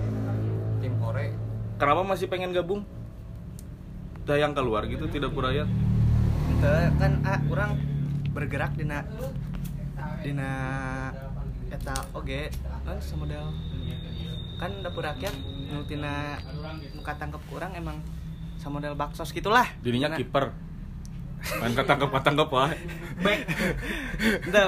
[0.83, 1.31] tim ore
[1.79, 2.83] Kenapa masih pengen gabung?
[4.27, 5.31] Udah yang keluar gitu tidak.
[5.31, 7.71] Ente kan ah, orang
[8.35, 9.07] bergerak dina
[10.19, 10.51] dina
[11.71, 12.51] eta oge
[12.83, 13.47] kan semodel
[14.59, 15.31] kan dapur rakyat
[15.71, 16.35] nu tina
[16.99, 18.03] muka tangkep kurang emang
[18.59, 20.51] samodel baksos gitulah Dirinya kiper.
[21.63, 22.67] Main ketangkep ketangkep wah.
[23.23, 23.47] baik
[24.51, 24.62] Ente,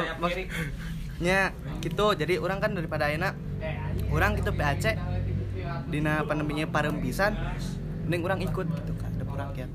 [1.21, 1.53] maksudnya
[1.85, 2.07] gitu.
[2.17, 3.37] Jadi orang kan daripada enak.
[4.09, 4.97] Orang gitu PAC
[5.87, 7.37] dina pandeminya parempisan
[8.07, 9.69] mending orang ikut gitu kan dapur rakyat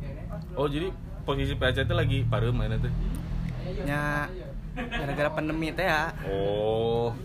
[0.58, 0.92] Oh jadi
[1.24, 2.92] posisi PAC itu lagi pareum mana tuh?
[3.84, 4.28] nya
[4.76, 6.12] gara-gara pandemi teh ya.
[6.28, 7.16] Oh.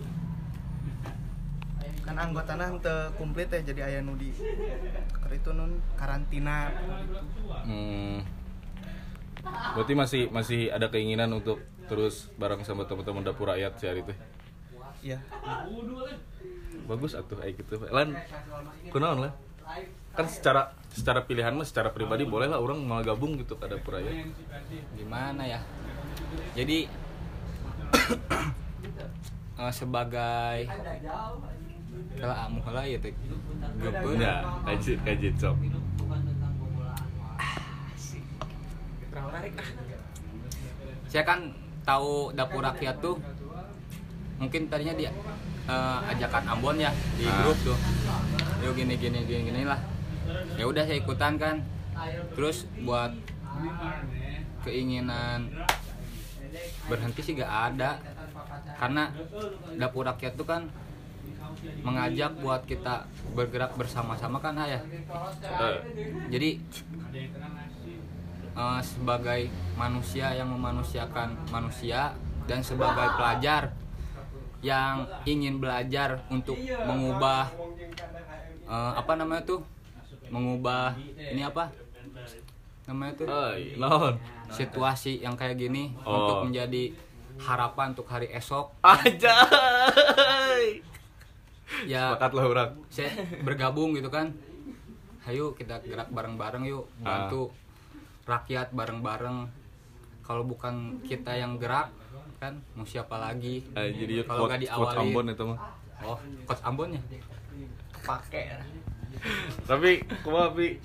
[2.03, 4.31] kan anggota teu komplit teh jadi aya nu di
[5.15, 6.71] keur itu nun karantina.
[7.63, 8.23] Hmm.
[9.71, 14.13] Berarti masih masih ada keinginan untuk terus bareng sama teman-teman dapur rakyat si hari itu.
[15.01, 15.17] iya
[16.85, 17.81] Bagus atuh kayak gitu.
[17.89, 18.15] Lan
[18.91, 19.33] kunaon lah.
[20.11, 23.95] Kan secara secara pilihan mah secara pribadi boleh lah orang mau gabung gitu ke dapur
[23.95, 24.27] rakyat.
[24.95, 25.59] gimana ya
[26.51, 26.87] jadi
[29.59, 30.67] eh, sebagai
[32.19, 33.15] kalau amuh lah ya teh
[33.79, 34.93] gebeur Ya, kaji
[39.41, 39.67] kaji cok.
[41.09, 41.39] saya kan
[41.81, 43.17] tahu dapur rakyat tuh
[44.37, 45.11] mungkin tadinya dia
[45.65, 47.45] eh, ajakan Ambon ya di Ah.
[47.45, 47.77] grup tuh.
[48.61, 49.77] Yuk gini gini gini gini lah.
[50.57, 51.61] Ya udah saya ikutan kan.
[52.33, 53.13] Terus buat
[54.61, 55.49] keinginan
[56.85, 58.01] berhenti sih gak ada.
[58.77, 59.13] Karena
[59.77, 60.65] dapur rakyat tuh kan
[61.85, 63.05] mengajak buat kita
[63.37, 64.81] bergerak bersama-sama kan ayah
[65.45, 65.77] Eh,
[66.33, 66.57] jadi
[68.53, 69.41] eh, sebagai
[69.73, 72.11] manusia yang memanusiakan manusia
[72.43, 73.71] dan sebagai pelajar
[74.61, 77.49] yang ingin belajar untuk mengubah
[78.63, 79.61] eh, apa namanya tuh
[80.27, 81.67] mengubah ini apa
[82.83, 84.15] namanya tuh Oh, iya.
[84.49, 86.11] situasi yang kayak gini Oh.
[86.15, 86.91] untuk menjadi
[87.37, 89.33] harapan untuk hari esok Aja.
[91.83, 92.69] ya Sepakat lah orang.
[92.87, 93.09] saya
[93.41, 94.29] bergabung gitu kan
[95.23, 97.25] ayo kita gerak bareng-bareng yuk Ah.
[97.25, 97.49] bantu
[98.23, 99.49] rakyat bareng-bareng.
[100.21, 101.91] Kalau bukan kita yang gerak
[102.37, 103.61] kan mau siapa lagi?
[103.71, 105.59] Eh, jadi Kalau nggak diawali- Ambon itu mah.
[106.01, 107.01] oh coach Ambon ya?
[108.01, 108.57] Pakai.
[109.63, 110.81] Tapi kumaha Pi?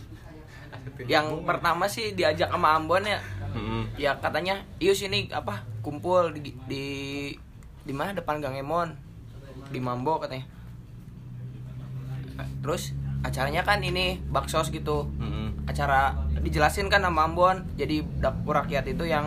[1.09, 3.19] yang pertama sih diajak sama Ambon ya.
[3.57, 3.89] Mm-mm.
[3.97, 6.85] ya katanya iya sini apa kumpul di di
[7.81, 8.93] di mana depan Gang Emon.
[9.67, 10.45] Di Mambo katanya.
[12.61, 15.67] Terus acaranya kan ini baksos gitu Mm-mm.
[15.67, 19.25] acara dijelasin kan sama Ambon jadi dapur rakyat itu yang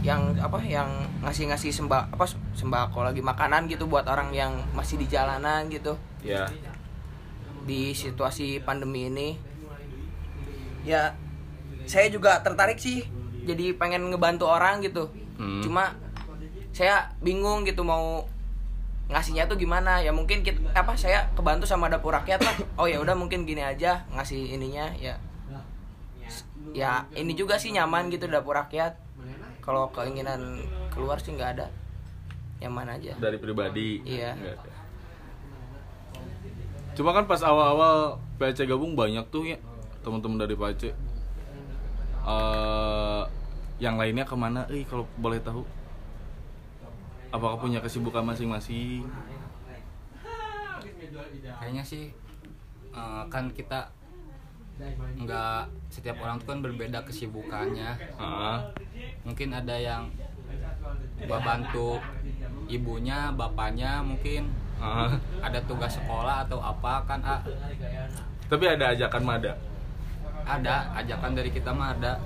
[0.00, 0.88] yang apa yang
[1.20, 2.24] ngasih-ngasih sembah apa
[2.56, 6.48] sembako lagi makanan gitu buat orang yang masih di jalanan gitu Ya.
[7.64, 9.36] di situasi pandemi ini
[10.82, 11.12] ya
[11.84, 13.04] saya juga tertarik sih
[13.44, 15.64] jadi pengen ngebantu orang gitu Hmm.
[15.64, 15.96] cuma
[16.70, 18.28] saya bingung gitu mau
[19.10, 23.02] ngasihnya tuh gimana ya mungkin kita, apa saya kebantu sama dapur rakyat lah oh ya
[23.02, 25.18] udah mungkin gini aja ngasih ininya ya
[26.70, 28.94] ya ini juga sih nyaman gitu dapur rakyat
[29.60, 30.62] kalau keinginan
[30.94, 31.66] keluar sih nggak ada
[32.60, 34.04] nyaman aja Dari pribadi.
[34.04, 34.36] Iya.
[36.92, 39.58] Cuma kan pas awal-awal PAC gabung banyak tuh ya
[40.04, 40.92] teman-teman dari PAC.
[42.28, 43.22] Eh
[43.80, 44.68] yang lainnya ke mana?
[44.68, 45.64] Eh kalau boleh tahu.
[47.30, 49.06] Apakah punya kesibukan masing-masing?
[51.60, 52.08] kayaknya sih
[52.90, 53.92] eh, kan kita
[55.20, 55.62] nggak
[55.92, 58.64] setiap orang tuh kan berbeda kesibukannya Ah,
[59.28, 60.08] mungkin ada yang
[61.28, 62.00] bantu
[62.64, 64.48] ibunya bapaknya mungkin
[64.80, 65.12] ah.
[65.44, 67.40] ada tugas sekolah atau apa kan ah,
[68.48, 69.52] Tapi ada ajakan mada.
[70.48, 72.16] ada ajakan dari kita mah ada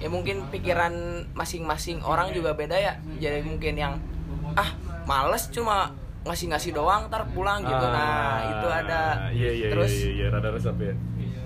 [0.00, 0.92] ya mungkin pikiran
[1.32, 3.94] masing-masing orang juga beda ya jadi mungkin yang
[4.56, 4.72] ah
[5.04, 10.26] males cuma ngasih-ngasih doang ntar pulang gitu nah itu ada Iya iya terus iya iya
[10.28, 10.94] rada resep ya.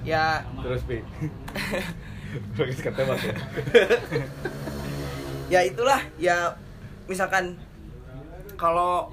[0.05, 0.27] ya
[0.61, 0.99] Terus Pi.
[2.59, 2.91] Bagus ya.
[5.55, 6.59] ya itulah ya
[7.07, 7.55] misalkan
[8.59, 9.11] kalau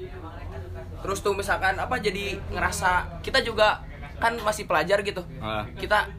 [1.01, 3.81] terus tuh misalkan apa jadi ngerasa kita juga
[4.21, 5.65] kan masih pelajar gitu Ah.
[5.77, 6.09] kita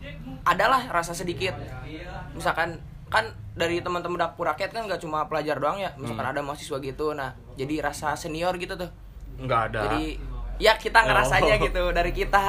[0.43, 1.55] adalah rasa sedikit
[2.33, 6.33] misalkan kan dari teman-teman dapur rakyat kan nggak cuma pelajar doang ya misalkan Hmm.
[6.33, 8.89] ada mahasiswa gitu nah jadi rasa senior gitu tuh
[9.37, 9.81] Enggak ada.
[9.87, 10.17] jadi
[10.59, 11.63] ya kita ngerasanya Oh.
[11.63, 12.43] gitu dari kita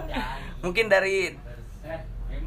[0.64, 1.34] mungkin dari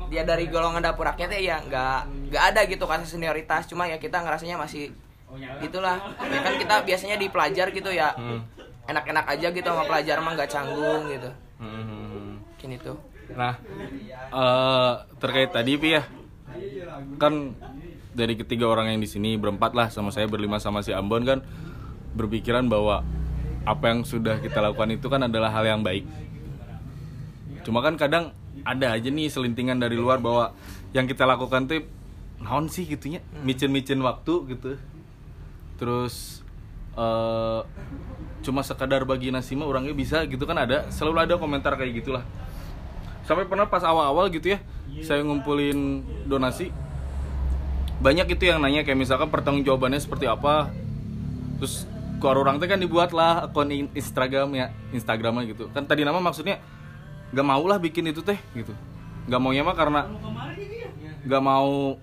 [0.09, 4.17] ya dari golongan dapur rakyatnya ya nggak nggak ada gitu kasih senioritas cuma ya kita
[4.17, 4.89] ngerasanya masih
[5.59, 8.41] gitulah ya kan kita biasanya di pelajar gitu ya Hmm.
[8.85, 12.39] enak-enak aja gitu sama pelajar mah nggak canggung gitu Hmm.
[12.47, 12.93] mungkin itu
[13.29, 13.53] Nah,
[14.31, 16.01] eh terkait tadi Pi ya.
[17.21, 17.55] Kan
[18.15, 21.39] dari ketiga orang yang di sini berempat lah sama saya berlima sama si Ambon kan
[22.17, 23.05] berpikiran bahwa
[23.63, 26.03] apa yang sudah kita lakukan itu kan adalah hal yang baik.
[27.63, 28.33] Cuma kan kadang
[28.65, 30.51] ada aja nih selintingan dari luar bahwa
[30.91, 31.85] yang kita lakukan tuh
[32.39, 34.79] naon sih gitunya, micin-micin waktu gitu.
[35.77, 36.43] Terus
[36.99, 37.62] eh
[38.39, 42.23] cuma sekadar bagi nasi mah orangnya bisa gitu kan ada selalu ada komentar kayak gitulah
[43.27, 44.59] sampai pernah pas awal-awal gitu ya
[45.03, 46.71] saya ngumpulin donasi
[47.99, 50.71] banyak itu yang nanya kayak misalkan pertanggungjawabannya seperti apa.
[51.59, 51.83] Terus
[52.19, 55.67] keluar orang teh kan dibuat lah akun in- Instagram ya Instagramnya gitu.
[55.71, 56.59] Kan tadi nama maksudnya
[57.29, 58.71] gak mau lah bikin itu teh gitu.
[59.27, 60.07] Gak maunya mah karena
[61.27, 61.99] gak mau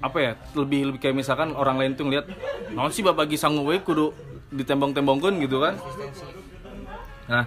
[0.00, 2.26] apa ya lebih lebih kayak misalkan orang lain tuh ngeliat
[2.72, 4.10] non sih bagi sangu we kudu
[4.50, 5.78] ditembong-tembongkan gitu kan.
[7.30, 7.44] Nah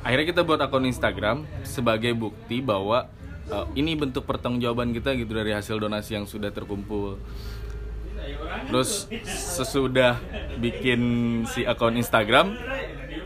[0.00, 3.10] akhirnya kita buat akun Instagram sebagai bukti bahwa
[3.50, 7.18] eh, ini bentuk pertanggungjawaban kita gitu dari hasil donasi yang sudah terkumpul
[8.70, 9.10] terus
[9.58, 10.22] sesudah
[10.62, 12.54] bikin si akun Instagram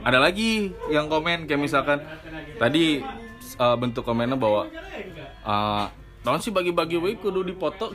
[0.01, 2.01] ada lagi yang komen kayak misalkan
[2.57, 3.05] tadi
[3.59, 4.71] eh, bentuk komennya bahwa
[5.45, 5.87] eh,
[6.27, 7.95] Tahun sih bagi-bagi we kudu dipoto.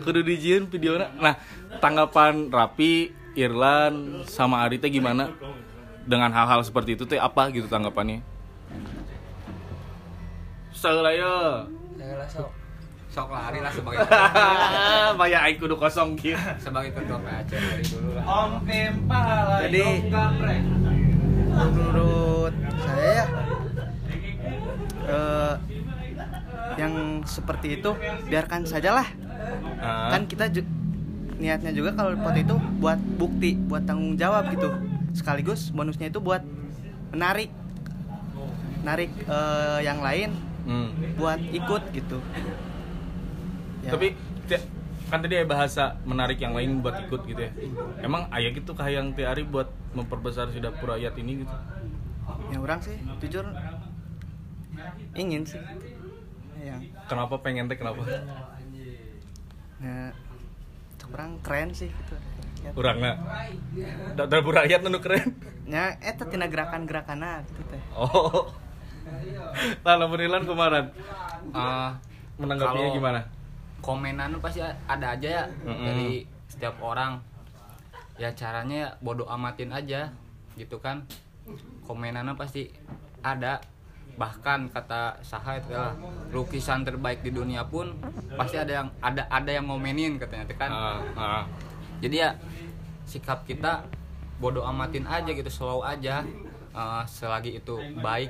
[0.00, 1.12] Kudu dijieun videona.
[1.20, 1.36] Nah,
[1.76, 5.28] tanggapan Rapi, Irlan sama Ari teh gimana
[6.08, 8.24] dengan hal-hal seperti itu teh apa gitu tanggapannya?
[10.80, 11.68] Saulaya.
[11.92, 12.48] saya sok.
[13.10, 14.00] Sok lari lah sebagai
[15.20, 16.38] Maya aing kudu kosong kieu.
[16.56, 18.24] sebagai ketua PAC dari dulu lah.
[19.60, 19.82] Jadi
[21.50, 23.26] menurut saya ya
[25.04, 25.54] eh,
[26.78, 27.90] yang seperti itu
[28.30, 29.04] biarkan sajalah.
[29.80, 30.12] Ah.
[30.12, 30.68] kan kita ju-
[31.36, 34.72] niatnya juga kalau foto itu buat bukti buat tanggung jawab gitu.
[35.12, 36.40] Sekaligus bonusnya itu buat
[37.12, 37.52] menarik.
[38.80, 40.30] Narik eh, yang lain
[40.62, 40.90] Hmm.
[41.14, 42.18] buat ikut gitu
[43.80, 43.96] Ya.
[43.96, 44.12] Tapi
[45.08, 47.48] kan tadi bahasa menarik yang lain buat ikut gitu ya.
[47.98, 51.56] Emang ayah gitu kahayang ti Ari buat memperbesar si dapur rakyat ini gitu.
[52.46, 53.42] ya orang sih jujur
[55.14, 55.58] ingin sih
[56.58, 58.04] ya Kenapa pengen teh kenapa?
[59.78, 60.12] nah
[61.08, 62.16] orang keren sih gitu
[62.60, 62.76] Ya.
[62.76, 63.16] Urangna.
[64.12, 65.32] Da- Dapur rakyat nu keren.
[65.64, 68.52] nya eta tina gerakan-gerakanna gitu teh Oh.
[69.80, 70.86] Lah lamun Ilan kemarin
[71.50, 71.90] Eh,
[72.36, 73.20] menanggapinya gimana?
[73.80, 75.82] komenan pasti ada aja ya Mm-mm.
[75.82, 76.10] dari
[76.46, 77.16] setiap orang
[78.14, 80.12] ya caranya ya bodoh amatin aja
[80.54, 81.00] gitu kan
[81.82, 82.68] komenannya pasti
[83.18, 83.56] ada
[84.14, 85.96] bahkan kata Saha itu lah
[86.28, 87.96] lukisan terbaik di dunia pun
[88.36, 91.42] pasti ada yang ada ada yang ngomenin katanya kan Ah, ah.
[91.98, 92.30] jadi ya
[93.02, 93.88] sikap kita
[94.36, 96.20] bodoh amatin aja gitu slow aja
[96.70, 98.28] eh, selagi itu baik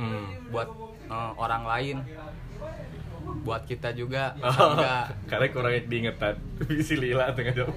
[0.00, 0.32] Hmm.
[0.48, 0.68] buat
[1.06, 1.96] eh, orang lain
[3.40, 6.34] buat kita juga Oh, enggak karena kurang diingetan.
[6.64, 7.74] Bisi lila tengah jauh.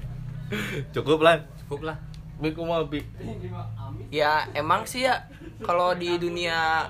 [0.94, 1.42] Cukup lah.
[1.60, 1.96] cukup lah
[2.36, 3.04] Bi kumaha bi?
[4.08, 5.28] ya emang sih ya
[5.60, 6.88] kalau di dunia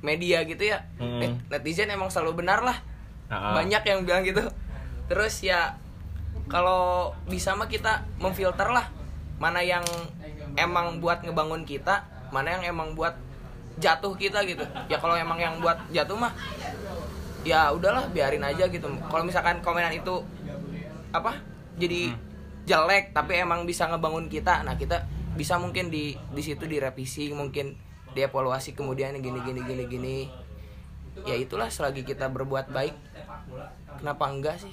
[0.00, 1.22] media gitu ya Hmm.
[1.22, 2.76] eh, netizen emang selalu benar lah
[3.28, 3.54] Ah, ah.
[3.54, 4.40] banyak yang bilang gitu
[5.04, 5.76] terus ya
[6.46, 8.88] kalau bisa mah kita memfilter lah
[9.36, 9.84] mana yang
[10.54, 13.14] emang buat ngebangun kita mana yang emang buat
[13.78, 14.62] jatuh kita gitu.
[14.90, 16.34] Ya kalau emang yang buat jatuh mah
[17.46, 18.86] ya udahlah biarin aja gitu.
[18.86, 20.22] Kalau misalkan komenan itu
[21.14, 21.40] apa
[21.80, 22.12] jadi
[22.68, 27.72] jelek tapi emang bisa ngebangun kita nah kita bisa mungkin di di situ direvisi mungkin
[28.12, 30.18] dievaluasi kemudian gini gini gini gini.
[31.26, 32.94] Ya itulah selagi kita berbuat baik
[33.98, 34.70] kenapa enggak sih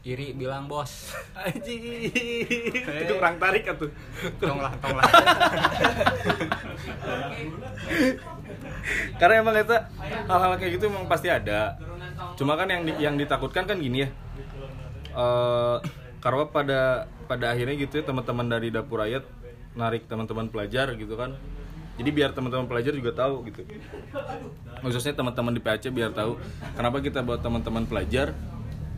[0.00, 2.08] iri bilang bos Anjing.
[3.04, 3.92] Itu orang tarik atuh.
[4.40, 5.04] tong lah tong lah
[9.20, 9.92] Karena emang kita
[10.24, 11.76] hal-hal kayak gitu emang pasti ada.
[12.40, 14.08] Cuma kan yang di- yang ditakutkan kan gini ya.
[15.12, 15.76] Eh
[16.20, 16.80] karena pada
[17.28, 19.24] pada akhirnya gitu ya teman-teman dari dapur rakyat
[19.76, 21.36] narik teman-teman pelajar gitu kan.
[22.00, 23.60] Jadi biar teman-teman pelajar juga tahu gitu.
[24.80, 26.40] Khususnya teman-teman di PAC biar tahu
[26.72, 28.32] kenapa kita buat teman-teman pelajar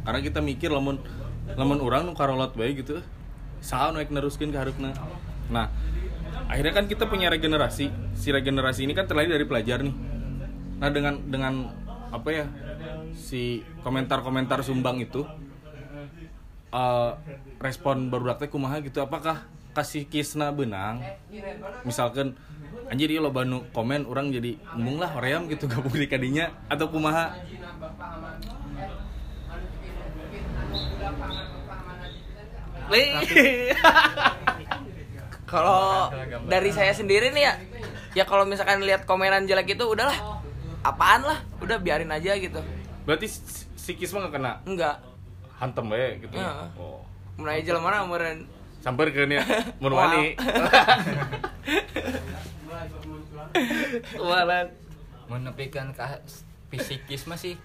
[0.03, 0.99] karena kita mikir lamun
[1.55, 3.03] lamun orang nu karolot baik gitu
[3.63, 4.91] saha nu neruskeun ke hareupeuna.
[5.53, 5.71] Nah,
[6.51, 7.91] akhirnya kan kita punya regenerasi.
[8.19, 9.95] Si regenerasi ini kan terlahir dari pelajar nih.
[10.83, 11.71] Nah, dengan dengan
[12.11, 12.47] apa ya?
[13.15, 15.23] Si komentar-komentar sumbang itu
[16.75, 17.11] eh,
[17.63, 21.01] respon baru teh kumaha gitu apakah kasih kisna benang
[21.81, 22.37] misalkan
[22.93, 25.17] anjir ieu loba nu komen orang jadi embung lah
[25.49, 27.33] gitu gabung di kadinya atau kumaha
[35.53, 36.13] kalau
[36.49, 37.55] dari saya sendiri nih ya
[38.13, 40.15] ya kalau misalkan lihat komenan jelek itu udahlah
[40.85, 42.61] apaan lah udah biarin aja gitu.
[43.09, 43.41] Berarti si
[43.77, 44.53] si kisma nggak kena?
[44.69, 45.01] Enggak
[45.57, 46.69] hantem we gitu ya?
[46.77, 47.01] Oh.
[47.39, 48.45] Mulai jalan mana umuran
[48.83, 49.45] sampai ke ya
[49.83, 50.33] mun wani.
[54.17, 54.67] Walan.
[55.29, 56.05] menepikan ke
[56.73, 57.57] fisikis masih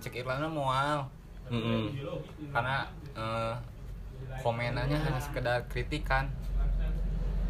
[0.00, 1.08] cek Irlanda mual
[1.46, 1.94] Mm-mm.
[2.50, 3.54] karena eh,
[4.42, 6.26] komenannya hanya sekedar kritikan.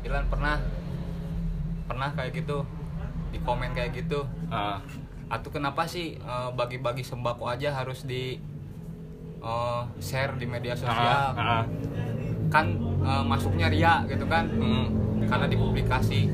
[0.04, 0.60] Irlan pernah
[1.86, 2.62] pernah kayak gitu?
[3.32, 4.22] Di komen kayak gitu?
[4.52, 4.78] Ah,
[5.26, 8.36] atau kenapa sih eh, bagi-bagi sembako aja harus di
[9.40, 11.32] eh, share di media sosial?
[11.36, 11.64] Ah.
[12.46, 12.66] kan
[13.02, 14.46] eh, masuknya ria gitu kan?
[14.46, 14.86] Mm.
[15.26, 16.30] karena dipublikasi.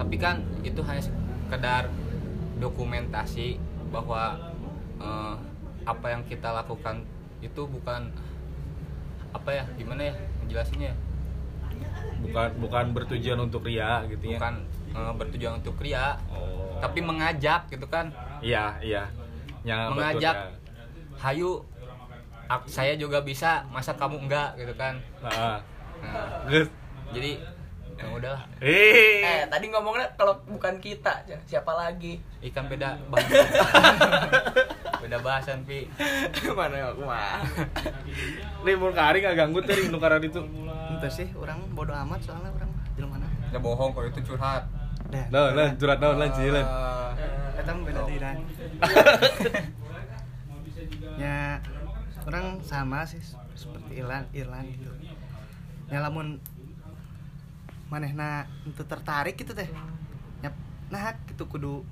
[0.00, 1.92] Tapi kan itu hanya sekedar
[2.56, 3.60] dokumentasi
[3.92, 4.38] bahwa
[4.96, 5.34] eh,
[5.86, 7.06] apa yang kita lakukan
[7.38, 8.10] itu bukan
[9.30, 10.96] apa ya gimana ya menjelasinnya ya?
[12.16, 14.38] bukan bukan bertujuan untuk ria gitu ya?
[14.40, 14.54] Bukan
[14.90, 16.80] eh, bertujuan untuk ria oh.
[16.80, 18.10] tapi mengajak gitu kan?
[18.40, 19.04] Iya iya.
[19.62, 20.34] Yang Mengajak.
[20.36, 21.18] betul, ya.
[21.18, 21.50] hayu
[22.46, 24.56] ak- saya juga bisa masa kamu enggak?
[24.56, 24.98] gitu kan?
[25.20, 25.58] Ah,
[25.96, 26.68] Nah, Gus.
[27.10, 27.40] jadi
[27.96, 28.42] ya udahlah.
[28.60, 31.12] Eh Eh, tadi ngomongnya kalau bukan kita
[31.44, 32.20] siapa lagi?
[32.42, 33.40] Ikan beda bahasan
[35.06, 35.86] beda bahasan pi.
[36.58, 37.46] Mana aku mah
[38.66, 40.42] mun kari nggak ganggu tuh nu karena itu.
[40.96, 42.70] itu sih orang bodoh amat soalnya orang.
[42.98, 43.26] Di mana?
[43.54, 44.66] Ya bohong kalau itu curhat.
[45.06, 46.66] Nah, lah curhat naon lah cilan.
[46.66, 48.26] Eh, kita beda diri
[51.22, 51.62] ya
[52.28, 53.22] orang sama sih
[53.54, 54.90] seperti Irlan Irlan gitu.
[55.86, 56.42] Ya lamun
[57.86, 59.70] manehna itu tertarik gitu teh.
[60.42, 60.50] Ya
[60.90, 61.86] nah gitu kudu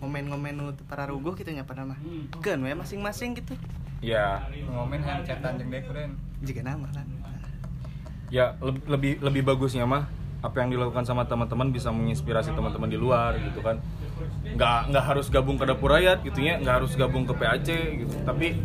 [0.00, 2.00] ngomen-ngomen nu para ruguh gitu nya pada mah
[2.40, 3.52] kan we masing-masing gitu.
[4.00, 4.48] Ya.
[4.68, 6.16] Ngomen handchatan jeung dek keren.
[6.40, 7.06] Jika nama kan
[8.30, 10.08] ya leb- lebih lebih bagusnya mah
[10.40, 13.76] apa yang dilakukan sama teman-teman bisa menginspirasi teman-teman di luar gitu kan.
[14.56, 17.68] Nggak nggak harus gabung ke dapur rakyat gitu ya nggak harus gabung ke PAC
[18.00, 18.14] gitu.
[18.24, 18.56] Tapi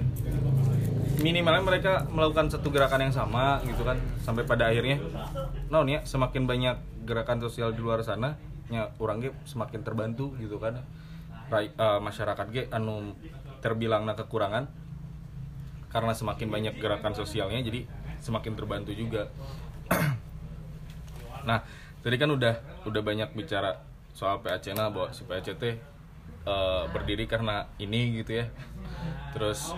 [1.20, 5.02] minimalnya mereka melakukan satu gerakan yang sama gitu kan sampai pada akhirnya
[5.74, 6.78] non ya semakin banyak
[7.08, 8.38] gerakan sosial di luar sana
[8.70, 10.82] ya orang ge semakin terbantu gitu kan
[11.46, 13.14] Eh, masyarakat ge anu
[13.62, 14.66] terbilangna kekurangan
[15.94, 17.86] karena semakin banyak gerakan sosialnya jadi
[18.18, 19.30] semakin terbantu juga.
[21.46, 21.62] Nah
[22.02, 22.58] tadi kan udah
[22.90, 23.78] udah banyak bicara
[24.18, 25.78] soal PAC nah bahwa si PAC teh
[26.50, 28.50] eh, berdiri karena ini gitu ya.
[29.38, 29.78] Terus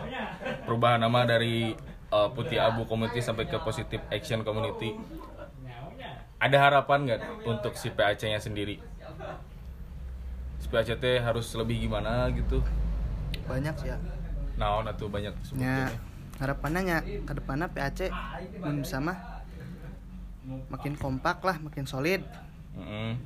[0.64, 1.76] perubahan nama dari
[2.08, 4.96] eh, putih abu community sampai ke positive action community.
[6.40, 8.80] Ada harapan nggak untuk si PAC nya sendiri
[10.58, 12.62] si PAC teh harus lebih gimana gitu.
[13.46, 13.98] Banyak sih ya.
[14.58, 15.76] Nah tuh banyak nya sebetulnya.
[16.38, 18.10] harapannya nya ke depannya PAC
[18.62, 19.18] mun bisa mah
[20.72, 22.22] makin kompak lah makin solid.
[22.78, 23.18] Mm-mm.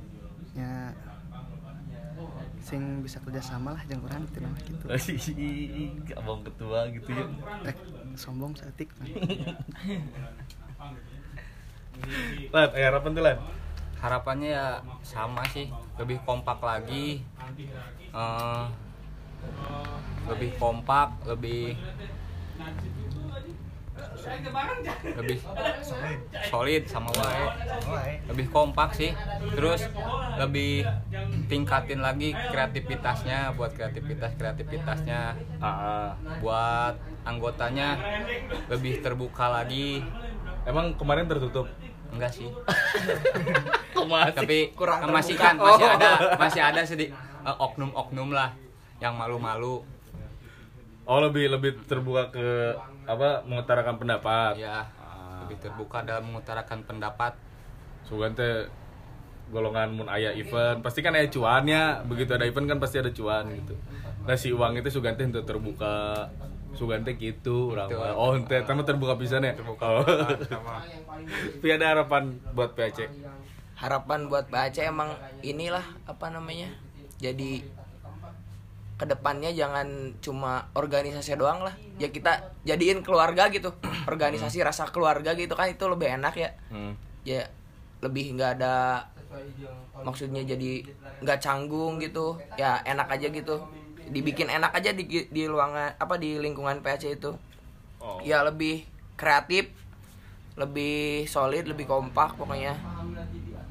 [0.52, 0.92] nya
[2.62, 4.84] sing bisa kerjasama lah jeung urang gitu mah gitu.
[6.20, 7.26] Abang ketua gitu ya.
[7.66, 7.78] Rek
[8.14, 8.92] sombong seetik
[12.52, 13.38] Lan, eh, harapan tuh Lan
[14.02, 14.66] harapannya ya
[15.06, 17.22] sama sih lebih kompak lagi.
[18.10, 18.64] Eh,
[20.26, 21.78] lebih kompak lebih
[25.18, 25.38] lebih
[26.46, 27.46] solid sama wae
[28.26, 29.14] lebih kompak sih.
[29.54, 29.86] Terus
[30.38, 30.86] lebih
[31.46, 35.38] tingkatin lagi kreativitasnya buat kreativitas kreativitasnya.
[36.42, 37.98] Buat anggotanya
[38.66, 40.02] lebih terbuka lagi.
[40.62, 41.66] Emang kemarin tertutup
[42.12, 42.48] enggak sih.
[44.02, 45.94] Masih tapi kurang masih kan masih Oh.
[45.94, 47.08] ada masih ada sedih
[47.46, 48.50] eh, oknum-oknum lah
[48.98, 49.80] yang malu-malu.
[51.06, 52.74] Oh lebih lebih terbuka ke
[53.06, 54.58] apa mengutarakan pendapat.
[54.58, 54.84] Ya
[55.46, 57.38] lebih terbuka dalam mengutarakan pendapat.
[58.04, 58.66] Sugan teh
[59.54, 62.02] golongan mun aya event pasti kan ada cuannya.
[62.04, 63.74] Begitu ada event kan pasti ada cuan gitu.
[64.26, 66.26] Nah si uang itu Sugan teh untuk terbuka
[66.72, 68.00] Sugan teh gitu orang Gitu.
[68.00, 68.16] mah.
[68.16, 70.04] oh teh tamu terbuka pisan ya terbuka oh.
[71.60, 73.08] tapi ada harapan buat PAC
[73.76, 75.12] harapan buat PAC emang
[75.44, 76.70] inilah apa namanya
[77.20, 77.62] jadi
[79.02, 83.74] ke depannya jangan cuma organisasi doang lah ya kita jadiin keluarga gitu
[84.12, 86.94] organisasi rasa keluarga gitu kan itu lebih enak ya hmm.
[87.26, 87.42] ya
[88.02, 89.06] lebih nggak ada
[90.06, 90.86] maksudnya jadi
[91.24, 93.56] nggak canggung gitu ya enak aja gitu
[94.12, 97.32] dibikin enak aja di di ruangan apa di lingkungan PAC itu.
[98.02, 98.18] Oh.
[98.26, 98.82] ya lebih
[99.14, 99.70] kreatif
[100.58, 102.76] lebih solid lebih kompak pokoknya.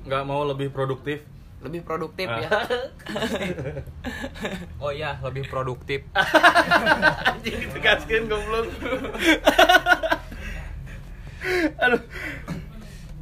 [0.08, 1.22] Nggak mau lebih produktif?
[1.62, 2.50] Lebih produktif ya.
[4.82, 6.02] Oh iya lebih produktif.
[7.30, 8.66] Anjing ditegaskan goblok.
[11.86, 12.02] Aduh.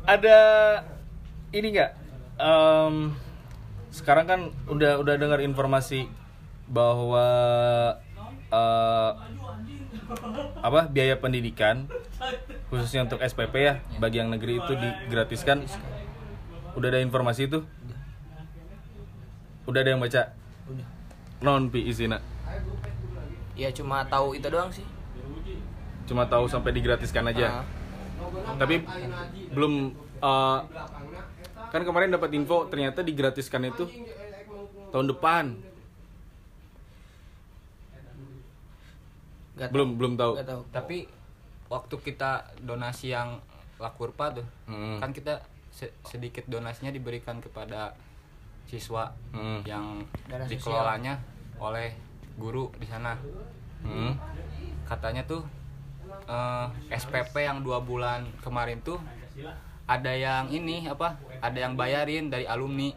[0.08, 0.38] Ada
[1.52, 1.92] ini nggak?
[2.40, 3.12] Em,
[3.92, 4.40] sekarang kan
[4.72, 6.08] udah udah dengar informasi
[6.70, 7.28] bahwa
[8.54, 9.12] eh,
[10.62, 11.86] apa biaya pendidikan
[12.70, 15.66] khususnya untuk SPP ya bagi yang negeri itu digratiskan.
[16.78, 17.66] Udah ada informasi itu?
[19.66, 20.34] Udah ada yang baca?
[21.42, 22.22] Non pi isina
[23.60, 24.88] ya cuma tahu itu doang sih.
[26.08, 27.62] Cuma tahu sampai digratiskan aja.
[27.62, 27.66] Ah.
[28.60, 28.84] tapi
[29.56, 30.60] belum eh,
[31.72, 33.88] kan kemarin dapat info ternyata digratiskan itu
[34.92, 35.56] tahun depan
[39.60, 40.98] Nggak belum belum tahu tahu tapi
[41.68, 43.44] waktu kita donasi yang
[43.76, 44.98] lakurpa tuh Hmm.
[44.98, 47.94] kan kita se- sedikit donasinya diberikan kepada
[48.66, 49.60] siswa Hmm.
[49.64, 50.56] yang Dana sosial.
[50.56, 51.14] dikelolanya
[51.58, 51.92] oleh
[52.36, 53.20] guru di sana
[53.80, 54.16] Hmm.
[54.84, 55.44] katanya tuh
[56.26, 58.98] eh, SPP yang dua bulan kemarin tuh
[59.86, 62.90] ada yang ini apa ada yang bayarin dari alumni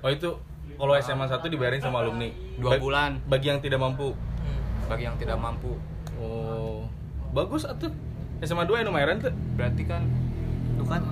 [0.00, 0.30] oh itu
[0.74, 3.18] kalau SMA 1 dibayarin sama alumni Dua bulan.
[3.24, 4.10] bagi yang tidak mampu
[4.86, 5.76] bagi yang tidak mampu.
[6.20, 6.86] Oh
[7.34, 7.90] bagus atuh.
[8.44, 9.34] SMA 2 yang lumayan tuh.
[9.56, 10.02] Berarti kan
[10.78, 11.02] tuh kan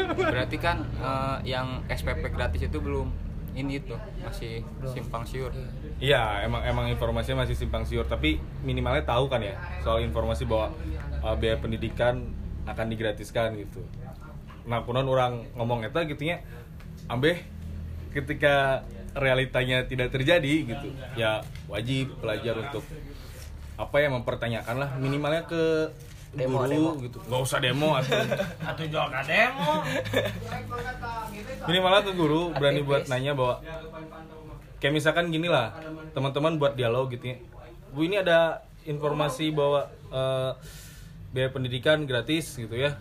[0.00, 3.12] berarti kan eh, yang SPP gratis itu belum
[3.52, 5.50] ini tuh masih simpang siur.
[5.98, 10.70] Iya, emang emang informasinya masih simpang siur, tapi minimalnya tahu kan ya soal informasi bahwa
[11.20, 12.30] uh, biaya pendidikan
[12.64, 13.82] akan digratiskan gitu.
[14.70, 16.46] Nah, kunon orang ngomong eta gitu nya,
[17.10, 17.42] ambeh
[18.14, 18.86] ketika
[19.16, 20.88] realitanya tidak terjadi gitu,
[21.18, 22.84] ya wajib pelajar untuk
[23.80, 25.88] apa ya mempertanyakan lah minimalnya ke
[26.30, 26.90] Demo, guru demo.
[27.02, 27.18] gitu.
[27.26, 28.22] Nggak usah demo atau
[28.62, 29.82] Atau jual ka demo.
[31.66, 33.58] minimalnya ke guru berani buat nanya bahwa
[34.78, 35.74] kayak misalkan gini lah
[36.14, 37.36] teman-teman buat dialog gitu ya
[37.90, 40.50] Bu ini ada informasi bahwa eh,
[41.34, 42.94] biaya pendidikan gratis gitu ya.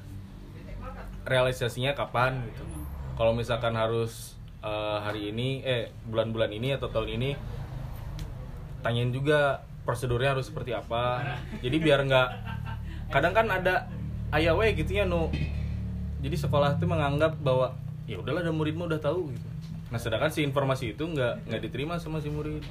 [1.29, 2.63] Realisasinya kapan gitu.
[3.13, 4.33] Kalau misalkan harus
[4.63, 7.29] eh, hari ini eh bulan-bulan ini atau tahun ini
[8.79, 11.23] tanyain juga prosedurnya harus seperti apa.
[11.59, 12.29] Jadi biar nggak
[13.09, 13.89] kadang kan ada
[14.37, 15.33] ayah we gitu ya nu
[16.21, 17.73] jadi sekolah tuh menganggap bahwa
[18.05, 19.47] ya udahlah ada muridmu udah tahu gitu.
[19.89, 22.61] Nah sedangkan si informasi itu nggak nggak diterima sama si murid.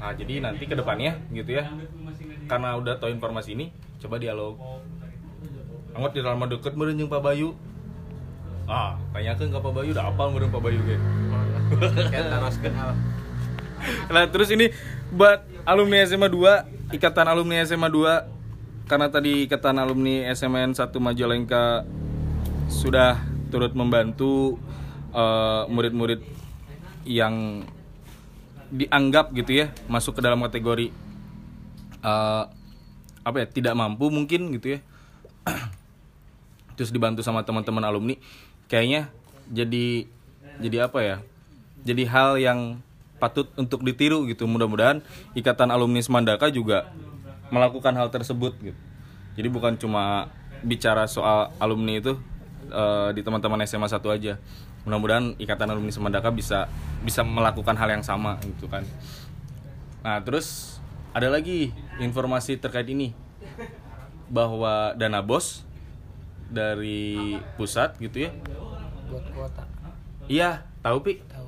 [0.00, 1.70] Nah jadi nanti ke depannya gitu ya
[2.50, 3.70] karena udah tahu informasi ini
[4.02, 4.58] coba dialog.
[5.94, 7.54] Anggap di dalam deket jeung Pak Bayu.
[8.70, 10.94] Ah, tanyakeun ka Pak Bayu udah apal meureun Pak Bayu ge.
[14.06, 14.70] Nah, terus ini
[15.10, 21.82] buat alumni SMA 2, Ikatan Alumni SMA 2 karena tadi Ikatan Alumni SMN 1 Majalengka
[22.70, 23.18] sudah
[23.50, 24.58] turut membantu
[25.18, 26.22] eh, murid-murid
[27.10, 27.66] yang
[28.70, 30.94] dianggap gitu ya masuk ke dalam kategori
[32.06, 32.44] eh,
[33.26, 34.80] apa ya tidak mampu mungkin gitu ya.
[36.78, 38.14] Terus dibantu sama teman-teman alumni
[38.70, 39.10] kayaknya
[39.50, 40.06] jadi
[40.62, 41.16] jadi apa ya?
[41.82, 42.78] Jadi hal yang
[43.18, 44.46] patut untuk ditiru gitu.
[44.46, 45.02] Mudah-mudahan
[45.34, 46.88] ikatan alumni Semandaka juga
[47.50, 48.78] melakukan hal tersebut gitu.
[49.34, 50.30] Jadi bukan cuma
[50.62, 52.14] bicara soal alumni itu
[52.70, 54.38] eh, di teman-teman SMA 1 aja.
[54.86, 56.70] Mudah-mudahan ikatan alumni Semandaka bisa
[57.02, 58.86] bisa melakukan hal yang sama gitu kan.
[60.00, 60.78] Nah terus
[61.10, 63.12] ada lagi informasi terkait ini
[64.30, 65.66] bahwa dana bos
[66.50, 68.30] dari pusat gitu ya?
[69.08, 69.62] Buat kuota
[70.30, 71.18] iya tahu pi?
[71.26, 71.46] Tahu.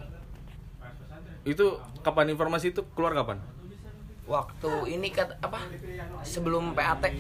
[1.46, 3.38] Itu kapan informasi itu keluar kapan?
[4.26, 5.62] Waktu ini kat apa?
[6.26, 7.14] Sebelum PAT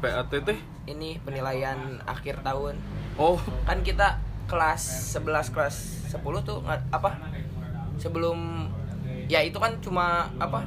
[0.00, 0.58] PAT teh?
[0.88, 2.76] Ini penilaian akhir tahun.
[3.16, 3.40] Oh.
[3.68, 5.76] Kan kita kelas 11 kelas
[6.12, 7.10] 10 tuh apa?
[8.00, 8.68] Sebelum
[9.28, 10.64] ya itu kan cuma apa?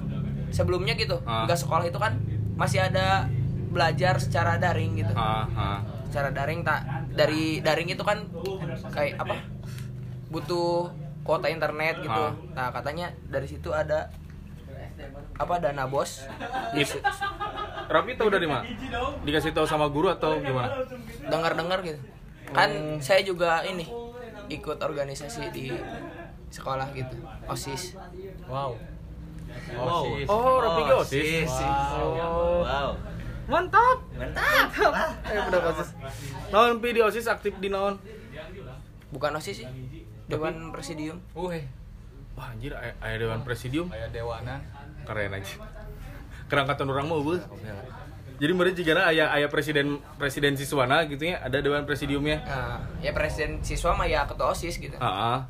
[0.53, 1.21] Sebelumnya gitu.
[1.25, 1.45] Ah.
[1.45, 2.17] nggak sekolah itu kan
[2.57, 3.29] masih ada
[3.69, 5.13] belajar secara daring gitu.
[5.13, 5.79] Ah, ah.
[6.07, 6.81] Secara daring tak
[7.11, 8.23] dari daring itu kan
[8.91, 9.35] kayak apa?
[10.31, 10.91] Butuh
[11.27, 12.23] kuota internet gitu.
[12.23, 12.31] Ah.
[12.55, 14.07] nah katanya dari situ ada
[15.37, 16.23] apa dana bos?
[16.73, 17.03] It-
[17.87, 18.67] Rapi tahu dari mana?
[19.23, 20.83] Dikasih tahu sama guru atau gimana?
[21.27, 21.99] Dengar dengar gitu.
[22.51, 23.87] Kan saya juga ini
[24.47, 25.71] ikut organisasi di
[26.47, 27.15] sekolah gitu.
[27.47, 27.95] Osis.
[28.47, 28.75] Wow.
[29.75, 31.51] oh oh Rapi osis.
[32.67, 32.91] Wow.
[33.47, 33.97] Mantap.
[34.13, 34.67] Mantap.
[35.27, 35.89] Eh udah osis
[36.51, 37.99] naon pi di osis aktif di naon?
[39.11, 39.67] Bukan osis sih.
[40.27, 41.23] Dewan presidium.
[41.31, 41.63] Wih,
[42.35, 43.87] wah anjir aya aya dewan presidium.
[43.87, 44.59] Kayak dewanan.
[45.07, 45.55] keren aja.
[46.51, 47.39] Kerangkatan orang mau beuh.
[48.37, 52.43] jadi mereka juga ayah ayah presiden presiden siswana gitu ya ada dewan presidiumnya.
[52.43, 54.99] Nah ya presiden siswa mah ya ketua osis gitu.
[54.99, 55.47] Ah.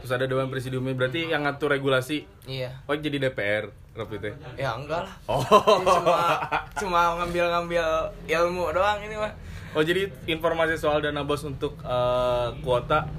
[0.00, 0.96] terus ada dewan presidiumnya.
[0.96, 2.24] Berarti yang ngatur regulasi?
[2.48, 2.72] Iya.
[2.88, 5.14] Oh jadi DPR Teh ya enggak lah.
[5.26, 5.42] Oh.
[5.82, 6.38] Cuma
[6.78, 7.84] cuma ngambil-ngambil
[8.22, 9.34] ilmu doang ini mah.
[9.74, 13.10] Oh jadi informasi soal dana bos untuk eh, kuota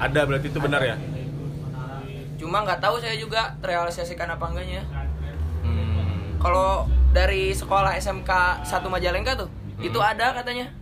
[0.00, 0.96] ada berarti itu benar ya?
[2.40, 4.82] Cuma nggak tahu saya juga terrealisasikan apa enggaknya.
[5.64, 6.36] Hmm.
[6.36, 6.84] kalau
[7.16, 8.28] dari sekolah SMK
[8.68, 9.48] 1 Majalengka tuh
[9.80, 10.72] itu ada katanya.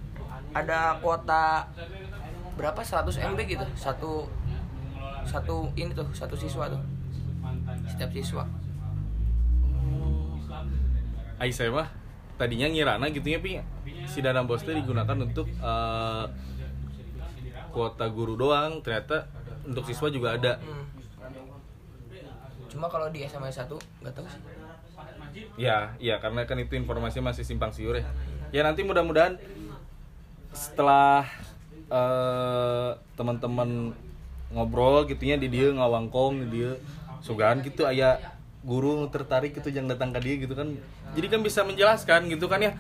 [0.55, 1.67] Ada kuota
[2.55, 2.79] berapa?
[2.79, 3.67] 100 MB gitu.
[3.75, 4.31] Satu
[5.27, 6.83] satu ini tuh satu siswa tuh.
[7.91, 8.47] Setiap siswa
[11.43, 11.89] Aisyah mah
[12.39, 13.59] tadinya ngirana gitu ya pi
[14.07, 16.25] si dana bos itu digunakan untuk eh,
[17.75, 18.79] kuota guru doang.
[18.87, 19.27] Ternyata
[19.67, 20.63] untuk siswa juga ada.
[20.63, 20.87] Hmm.
[22.73, 24.41] cuma kalau di SMA 1 nggak tahu sih.
[25.61, 28.09] Ya, ya karena kan itu informasi masih simpang siur ya.
[28.49, 29.37] Ya nanti mudah-mudahan
[30.57, 31.29] setelah
[31.93, 33.93] eh, teman-teman
[34.53, 36.71] ngobrol gitunya di dia ngawangkong di dia
[37.25, 38.21] sugan gitu aya
[38.63, 40.71] guru tertarik gitu yang datang ke dia gitu kan.
[41.19, 42.73] Jadi kan bisa menjelaskan gitu kan ya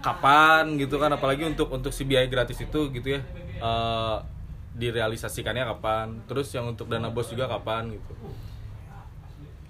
[0.00, 3.20] kapan gitu kan apalagi untuk untuk si biaya gratis itu gitu ya.
[3.60, 4.16] eh,
[4.76, 6.20] direalisasikannya kapan.
[6.24, 8.12] Terus yang untuk dana bos juga kapan gitu.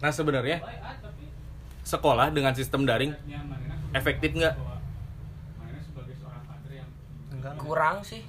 [0.01, 0.65] Nah, sebenarnya
[1.85, 3.13] sekolah dengan sistem daring
[3.93, 4.57] efektif nggak?
[7.61, 8.25] kurang sih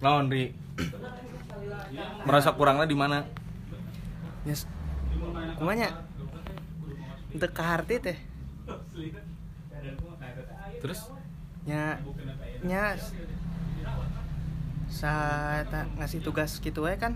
[0.00, 0.56] Ri?
[2.24, 3.24] Merasa kurangnya di mana?
[4.48, 4.64] Nyes.
[5.60, 5.92] Kumanya?
[7.36, 8.18] Untuk ke harti teh.
[10.80, 11.12] Terus?
[11.68, 12.00] Nya
[12.64, 12.96] nya
[14.88, 15.68] saat
[16.00, 17.14] ngasih tugas gitu we kan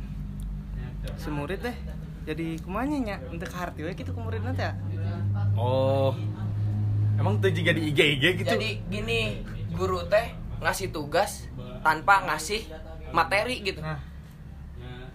[1.18, 1.76] si murid teh
[2.24, 4.72] jadi kumanya nya untuk ke harti we gitu ke murid nanti ya
[5.58, 6.14] Oh,
[7.18, 8.48] emang tuh juga di IG IG gitu?
[8.54, 9.42] jadi gini
[9.74, 10.32] guru teh
[10.62, 11.50] ngasih tugas
[11.82, 12.62] tanpa ngasih
[13.10, 13.98] materi gitu nah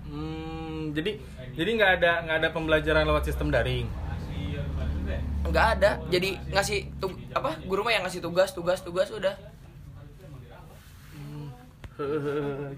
[0.10, 1.22] Hmm, jadi
[1.56, 3.88] jadi nggak ada nggak ada pembelajaran lewat sistem daring.
[5.50, 5.98] nggak ada.
[6.14, 9.34] Jadi ngasih tug apa guru mah yang ngasih tugas tugas tugas udah.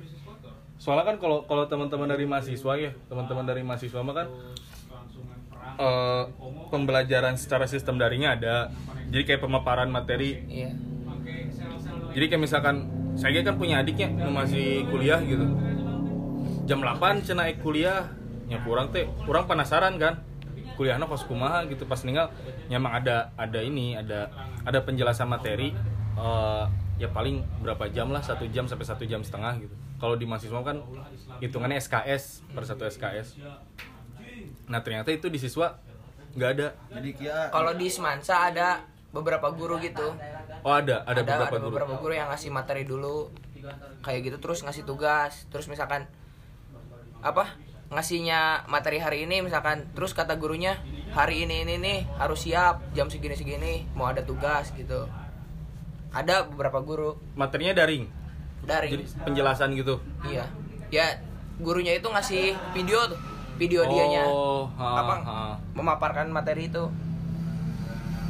[0.81, 4.27] Soalnya kan kalau kalau teman-teman dari mahasiswa ya teman-teman dari mahasiswa mah kan
[5.77, 6.23] eh,
[6.71, 8.55] pembelajaran secara sistem daringnya ada.
[9.11, 10.39] Jadi kayak pemaparan materi.
[10.47, 10.71] Iya.
[12.15, 12.87] Jadi kayak misalkan
[13.19, 15.43] saya kan punya adiknya yang masih kuliah gitu.
[16.65, 18.20] Jam 8 cina naik kuliah
[18.51, 20.19] ya kurang teh kurang penasaran kan.
[20.75, 22.27] Kuliahnya kos kumaha gitu pas ninggal.
[22.67, 24.27] Nyamang ada ada ini ada
[24.67, 25.71] ada penjelasan materi
[26.19, 26.63] eh,
[26.99, 29.75] ya paling berapa jam lah satu jam sampai satu jam setengah gitu.
[29.97, 30.83] Kalau di mahasiswa kan
[31.39, 33.39] hitungannya SKS per satu SKS
[34.71, 35.75] nah ternyata itu di siswa
[36.31, 36.67] nggak ada.
[36.95, 40.15] Jadi kia kalau di semansa ada beberapa guru gitu.
[40.63, 41.67] Oh ada ada, ada beberapa ada guru.
[41.67, 43.27] beberapa guru yang ngasih materi dulu.
[43.99, 45.43] Kayak gitu terus ngasih tugas.
[45.51, 46.07] Terus misalkan
[47.21, 47.53] apa
[47.91, 50.79] ngasihnya materi hari ini misalkan terus kata gurunya
[51.11, 55.11] hari ini ini nih harus siap jam segini segini mau ada tugas gitu.
[56.11, 57.19] Ada beberapa guru.
[57.35, 58.07] Materinya daring?
[58.63, 58.91] Daring.
[58.95, 59.99] Jadi penjelasan gitu?
[60.23, 60.47] Iya.
[60.87, 61.19] Ya
[61.59, 63.19] gurunya itu ngasih video tuh
[63.59, 64.23] video dianya.
[64.23, 65.39] Oh, ha, apa ha.
[65.75, 66.87] memaparkan materi itu.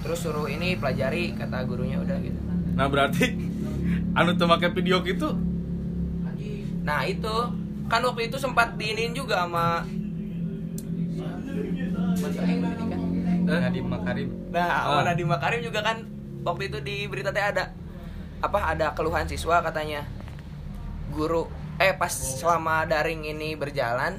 [0.01, 2.41] Terus suruh ini pelajari kata gurunya udah gitu.
[2.73, 3.29] Nah berarti
[4.17, 5.37] anu tuh pakai video gitu?
[6.81, 7.60] Nah itu
[7.91, 9.83] kan waktu itu sempat diinin juga sama.
[13.41, 15.01] Nadiem Makarim Nah, Ah.
[15.03, 16.07] Nadiem Makarim juga kan
[16.41, 17.75] waktu itu di berita teh ada
[18.39, 20.07] apa ada keluhan siswa katanya
[21.11, 21.45] guru
[21.77, 24.17] eh pas selama daring ini berjalan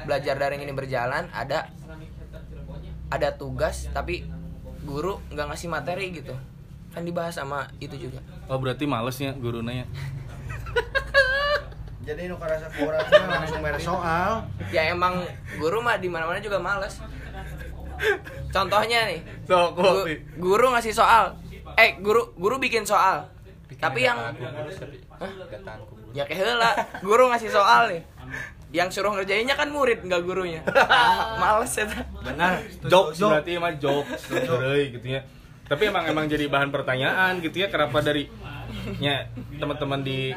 [0.00, 1.68] belajar daring ini berjalan ada
[3.06, 4.24] ada tugas tapi
[4.82, 6.32] guru nggak ngasih materi gitu
[6.90, 9.84] kan dibahas sama itu juga Oh berarti malesnya gurunanya
[12.02, 14.42] jadi nu karasa kurangnya langsung beres soal.
[14.68, 15.22] ya emang
[15.54, 16.98] guru mah di mana mana juga males.
[18.48, 21.38] Contohnya nih So, gu- guru ngasih soal.
[21.74, 23.30] Eh guru guru bikin soal.
[23.74, 24.18] Tapi yang
[26.12, 26.70] ya kayak heula.
[27.00, 28.02] Guru ngasih soal nih.
[28.72, 30.60] Yang suruh ngerjainnya kan murid nggak gurunya.
[31.40, 31.86] Males ya
[32.18, 32.52] Benar.
[32.82, 35.20] Jokes berarti emang jokes Heureuy gitu ya.
[35.62, 37.68] Tapi emang emang jadi bahan pertanyaan gitu ya.
[37.68, 38.26] Kenapa dari
[38.98, 40.32] ya teman-teman di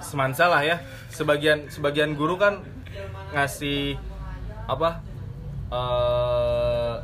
[0.00, 0.80] Semansa lah ya.
[1.12, 2.64] Sebagian sebagian guru kan
[3.34, 3.98] ngasih
[4.66, 5.02] apa
[5.70, 6.94] eh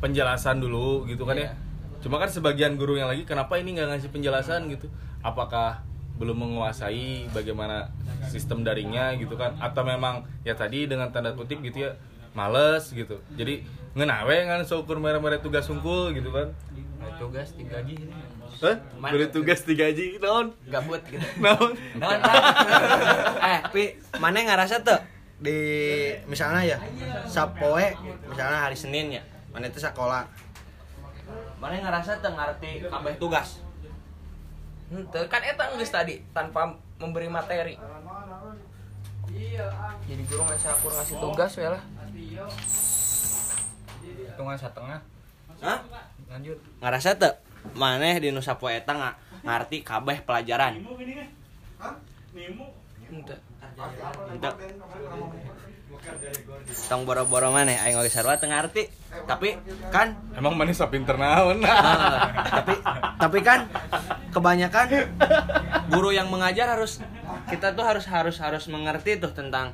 [0.00, 1.56] penjelasan dulu gitu kan ya.
[2.04, 4.92] Cuma kan sebagian guru yang lagi kenapa ini nggak ngasih penjelasan gitu?
[5.24, 5.80] Apakah
[6.14, 7.90] belum menguasai bagaimana
[8.28, 9.56] sistem daringnya gitu kan?
[9.58, 11.96] Atau memang ya tadi dengan tanda kutip gitu ya
[12.36, 13.18] males gitu.
[13.40, 13.64] Jadi
[13.94, 16.52] ngenawe kan syukur merah-merah tugas sungkul gitu kan?
[17.16, 17.94] Tugas digaji
[18.62, 18.76] Hah?
[19.10, 20.54] Beri tugas digaji naon?
[20.70, 21.24] Gabut gitu.
[21.40, 21.74] Naon?
[23.44, 23.82] Eh, pi
[24.16, 24.96] mana ngerasa tuh?
[25.36, 25.58] Di
[26.24, 26.78] misalnya ya
[27.28, 27.92] sapoe
[28.24, 30.24] misalnya hari Senin ya mana itu sekolah.
[31.60, 33.60] Mana ngerasa tuh ngerti kabeh tugas?
[34.88, 37.74] Henteu, kan eta geus tadi tanpa memberi materi.
[40.04, 41.82] Jadi guru ngasih akur ngasih tugas ya lah.
[44.04, 45.00] Hitungan setengah.
[45.64, 45.80] Hah?
[46.28, 46.58] lanjut.
[46.82, 47.34] Ngerasa tuh
[47.72, 50.84] maneh di nusa poe eta nga- ngarti kabeh pelajaran.
[56.84, 58.88] Tong boro-boro maneh aing oge sarua teu ngarti.
[59.24, 59.56] Tapi
[59.88, 60.12] kan?
[60.36, 62.28] Emang manis pinter naon Ah,
[62.60, 62.74] tapi
[63.16, 63.70] tapi kan
[64.34, 65.08] kebanyakan
[65.88, 67.00] guru yang mengajar harus
[67.48, 69.72] kita tuh harus harus harus mengerti tuh tentang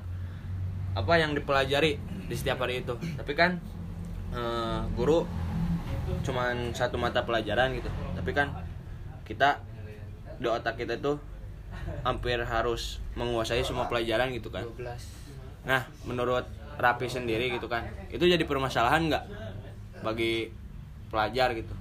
[0.95, 2.95] apa yang dipelajari di setiap hari itu.
[3.19, 3.59] Tapi kan
[4.31, 5.27] eh, guru
[6.21, 8.53] cuman satu mata pelajaran gitu tapi kan
[9.25, 9.63] kita
[10.41, 11.17] di otak kita tuh
[12.03, 15.21] hampir harus menguasai semua pelajaran gitu kan 12
[15.61, 16.49] Nah, menurut
[16.81, 19.25] Rapi sendiri gitu kan, itu jadi permasalahan nggak
[20.01, 20.49] bagi
[21.13, 21.77] pelajar gitu?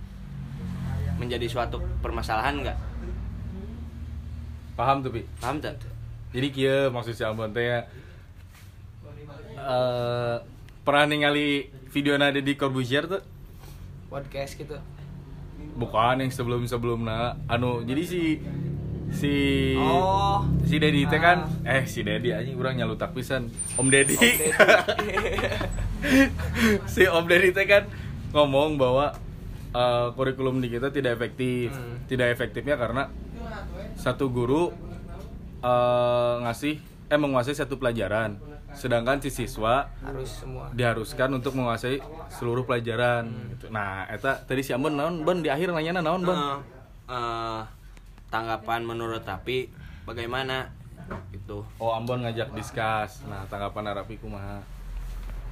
[1.15, 2.77] Menjadi suatu permasalahan nggak?
[4.79, 5.75] paham tuh pi Paham tak?
[6.31, 7.83] jadi kia maksud si Ambon teh ya,
[9.59, 10.35] eh,
[10.87, 13.19] pernah ningali video nade di Corbusier tuh
[14.09, 14.75] podcast gitu.
[15.77, 18.21] Bukan yang sebelum sebelumnya anu jadi si
[19.09, 19.33] si
[19.77, 20.45] Oh.
[20.65, 23.47] si Dedi teh kan eh si Dedi aja kurang nyalutak pisan.
[23.77, 24.17] Om Dedi.
[26.87, 27.83] Si Om Dedi teh kan
[28.31, 29.11] ngomong bahwa
[29.71, 31.73] eh, kurikulum di kita tidak efektif.
[31.75, 32.01] Hmm.
[32.09, 33.11] tidak efektifnya karena
[33.93, 34.71] satu guru
[35.61, 36.75] eh, ngasih
[37.09, 38.37] eh menguasai satu pelajaran
[38.73, 41.99] sedangkan si siswa harus semua diharuskan untuk menguasai
[42.29, 43.73] seluruh pelajaran gitu.
[43.73, 46.37] Nah, eta tadi si Ambon naon, Bon di akhir nanya naon, Bon?
[46.37, 46.57] Eh,
[47.11, 47.61] eh,
[48.29, 49.69] tanggapan menurut Rapi
[50.05, 50.69] bagaimana?
[51.33, 51.65] Gitu.
[51.81, 53.25] Oh, Ambon ngajak diskus.
[53.25, 54.61] Nah, tanggapan Arapi kumaha?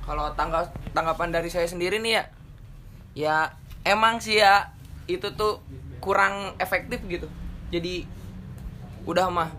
[0.08, 2.24] kalau tangga tanggapan dari saya sendiri nih ya
[3.12, 3.38] ya
[3.84, 4.72] emang sih ya
[5.04, 5.60] itu tuh
[6.00, 7.28] kurang efektif gitu
[7.68, 8.08] jadi
[9.04, 9.52] udah mah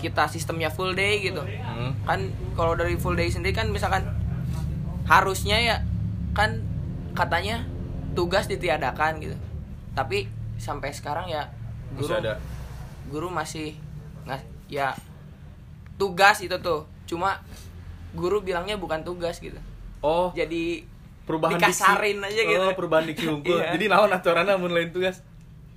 [0.00, 1.92] kita sistemnya full day gitu Hmm.
[2.02, 2.20] kan
[2.52, 4.02] kalau dari full day sendiri kan misalkan
[5.04, 5.76] harusnya ya
[6.32, 6.62] kan
[7.12, 7.66] katanya
[8.12, 9.36] tugas ditiadakan gitu
[9.92, 10.26] tapi
[10.56, 11.50] sampai sekarang ya
[11.92, 12.34] guru Masih ada.
[13.06, 13.68] guru masih
[14.22, 14.94] nggak ya
[15.96, 17.42] tugas itu tuh cuma
[18.12, 19.58] guru bilangnya bukan tugas gitu
[20.00, 20.80] Oh, jadi
[21.22, 22.32] perubahan dikasarin diksi.
[22.32, 22.62] aja gitu.
[22.62, 23.60] Oh, perubahan diksi unggul.
[23.60, 23.76] Iya.
[23.76, 25.20] Jadi naon aturanna mun lain tugas?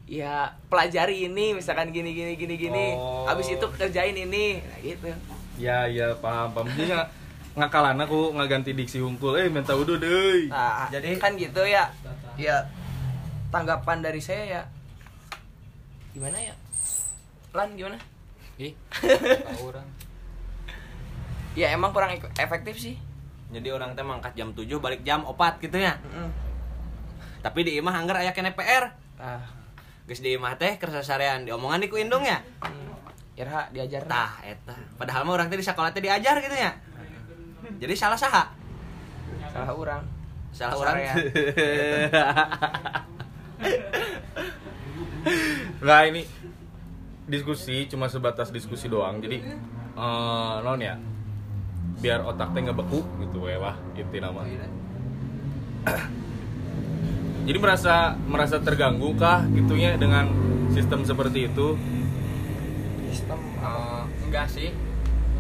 [0.04, 0.34] Ya
[0.68, 3.24] pelajari ini misalkan gini gini gini gini Oh.
[3.26, 5.08] abis itu kerjain ini nah, gitu
[5.54, 6.66] Ya, ya paham, paham.
[6.68, 7.08] Jadi nggak
[7.54, 9.38] ngakalan aku ngaganti diksi unggul.
[9.38, 10.50] Eh, minta udah deh.
[10.50, 11.94] nah Jadi- kan gitu ya
[12.34, 12.58] ya
[13.48, 14.62] tanggapan dari saya ya
[16.10, 16.54] gimana ya
[17.52, 17.98] lan gimana
[18.56, 18.74] ih
[19.64, 19.86] orang
[21.54, 22.96] ya emang kurang ek- efektif sih
[23.50, 25.94] Jadi orang teh mangkat jam 7 balik jam 4 gitu ya.
[26.02, 26.26] Mm-mm.
[27.40, 28.90] Tapi di imah anggar aya kene PR.
[29.16, 29.46] ah
[30.04, 32.44] Geus di imah teh kerja sarean diomongan di ku indung ya.
[32.60, 33.40] hmm.
[33.40, 34.76] Irha diajar Tah eta.
[35.00, 36.72] Padahal mah orang teh di sekolah teh diajar gitu ya.
[37.80, 38.44] Jadi salah saha?
[39.54, 40.04] salah orang
[40.54, 40.96] Salah orang.
[45.82, 46.22] Nggak ini
[47.26, 49.24] diskusi cuma sebatas diskusi doang.
[49.24, 51.00] Jadi eh non ya.
[52.04, 54.44] Biar otak teh nggak beku gitu we lah inti nama.
[57.44, 60.32] Jadi merasa merasa terganggu kah gitunya dengan
[60.72, 61.76] sistem seperti itu?
[63.14, 64.70] sistem Eh, enggak sih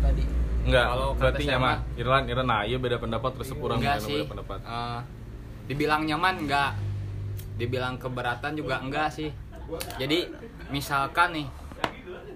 [0.03, 0.23] tadi.
[0.63, 1.75] Enggak, Kalau berarti nyaman.
[1.99, 4.59] Irlan, Irlan, nah iya beda pendapat terus kurang enggak beda sih pendapat.
[4.63, 4.99] Eh,
[5.71, 6.71] dibilang nyaman enggak.
[7.55, 9.31] Dibilang keberatan juga enggak sih.
[9.95, 10.27] Jadi
[10.71, 11.47] misalkan nih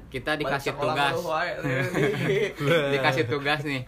[0.07, 1.15] kita dikasih tugas.
[2.95, 3.84] dikasih tugas nih.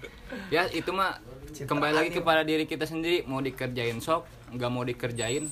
[0.51, 1.23] Ya itu mah
[1.55, 3.23] kembali lagi kepada diri kita sendiri.
[3.23, 5.45] Mau dikerjain sok nggak mau dikerjain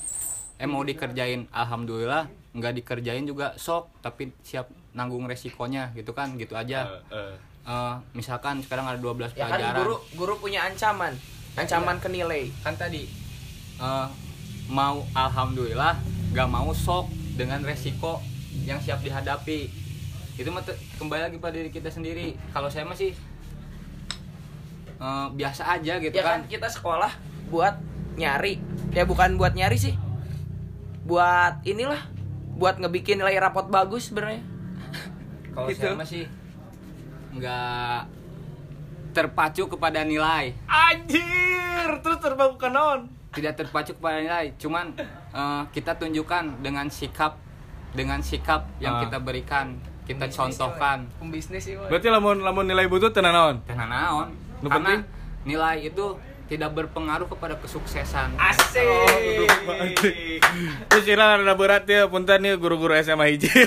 [0.58, 2.26] eh mau dikerjain alhamdulillah
[2.58, 6.90] nggak dikerjain juga sok tapi siap nanggung resikonya gitu kan gitu aja.
[7.14, 7.36] Eh, eh.
[7.68, 9.78] Eh, misalkan sekarang ada 12 ya kan pelajaran.
[9.86, 11.14] guru guru punya ancaman.
[11.54, 12.50] Ancaman ke nilai.
[12.66, 13.06] Kan tadi
[13.78, 14.08] eh,
[14.66, 16.02] mau alhamdulillah
[16.34, 18.18] nggak mau sok dengan resiko
[18.66, 19.70] yang siap dihadapi.
[20.34, 20.50] Itu
[20.98, 22.34] kembali lagi pada diri kita sendiri.
[22.50, 23.14] Kalau saya masih
[25.38, 26.42] biasa aja gitu ya kan.
[26.42, 27.14] kan kita sekolah
[27.54, 27.78] buat
[28.18, 28.58] nyari.
[28.98, 29.94] Ya bukan buat nyari sih
[31.08, 32.02] buat inilah
[32.60, 34.44] buat ngebikin nilai rapot bagus sebenarnya
[35.56, 35.88] kalau gitu.
[35.88, 36.24] saya masih
[37.34, 38.00] nggak
[39.16, 43.10] terpacu kepada nilai Anjir, terus terbang ke non.
[43.34, 44.94] tidak terpacu kepada nilai cuman
[45.32, 47.40] eh, kita tunjukkan dengan sikap
[47.96, 49.02] dengan sikap yang Ah.
[49.08, 51.92] kita berikan kita contohkan pembisnis sih woy.
[51.92, 53.56] Berarti lamun lamun nilai butut tenan naon?
[53.68, 54.28] Karena naon?
[54.64, 55.00] Karena penting?
[55.44, 56.06] nilai itu
[56.48, 58.40] tidak berpengaruh kepada kesuksesan.
[60.88, 63.52] Terus Irlan ada berat ya, punten ya guru-guru SMA hiji.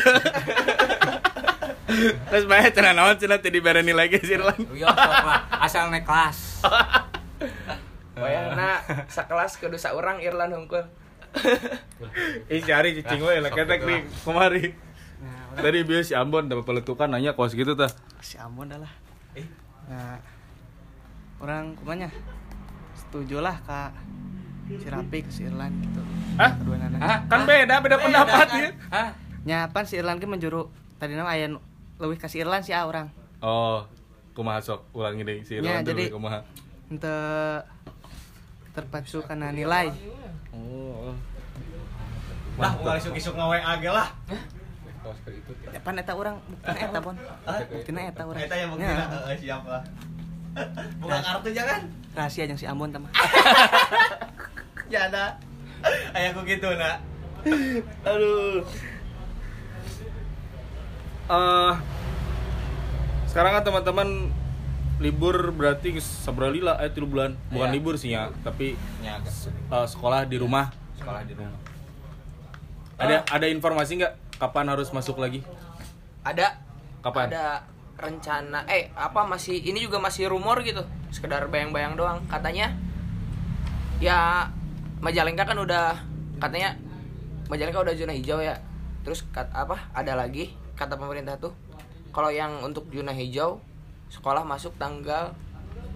[2.31, 4.57] Terus bae tenan naon cenah teu dibere nilai ge si Irlan.
[4.73, 5.45] Yo, sok lah.
[5.61, 6.65] asal naik kelas.
[8.21, 10.85] Wayahna sekelas kedosa orang Irlan hungkul
[12.51, 14.75] Ih cari cicing we lah ketek nih kemari.
[15.57, 17.91] Tadi bieu si Ambon dapat peletukan nanya kos gitu tah.
[18.21, 18.93] si Ambon dah lah
[19.91, 20.23] nah
[21.43, 22.07] orang kumanya
[23.11, 23.91] setuju lah kak
[24.71, 25.99] si Rapi ke si Irlan gitu
[26.39, 26.55] Hah?
[26.55, 27.19] kedua Hah?
[27.27, 28.71] Kan beda, beda pendapat ya.
[28.89, 29.09] Hah?
[29.43, 31.59] nyapan si Irlan ki menjuru tadi nama aya nu-
[31.99, 33.83] leuwih kasih Irlan si A orang Oh,
[34.31, 36.39] kumaha sok ulangi deh si Ya, Irlan dulu jadi- kumaha.
[36.87, 37.17] ente
[38.71, 39.91] terpacu karena nilai
[40.51, 41.11] Oh.
[42.55, 44.09] Dah, ulah isuk-isuk nge-WA ge lah.
[45.67, 47.17] ya pan eta orang buktina eta pon
[47.67, 49.83] buktina eta orang Eta yang Ya, buktina heeh siap lah.
[50.99, 51.81] Buka kartu jangan.
[52.11, 53.11] rahasia yang si Ambon tamah
[54.93, 55.39] Ya ada.
[56.11, 56.99] Aya ku gitu na.
[58.03, 58.67] Aduh.
[61.27, 61.73] Eh
[63.25, 64.09] sekarang kan teman-teman
[64.99, 67.73] libur berarti seberapa lila eh tilu bulan bukan Iya.
[67.73, 71.55] libur sih ya tapi Ya, eh, sekolah di rumah sekolah di rumah.
[72.99, 75.41] ada ada informasi nggak kapan harus masuk lagi
[76.21, 76.59] ada
[77.01, 77.31] Kapan?
[77.31, 77.65] ada
[78.01, 80.81] rencana eh apa masih ini juga masih rumor gitu.
[81.13, 82.25] Sekedar bayang-bayang doang.
[82.27, 82.73] Katanya
[84.01, 84.49] ya
[85.01, 85.97] Majalengka kan udah
[86.41, 86.77] katanya
[87.49, 88.57] Majalengka udah zona hijau ya.
[89.05, 91.53] Terus kat, apa ada lagi kata pemerintah tuh
[92.11, 93.61] kalau yang untuk zona hijau
[94.11, 95.37] sekolah masuk tanggal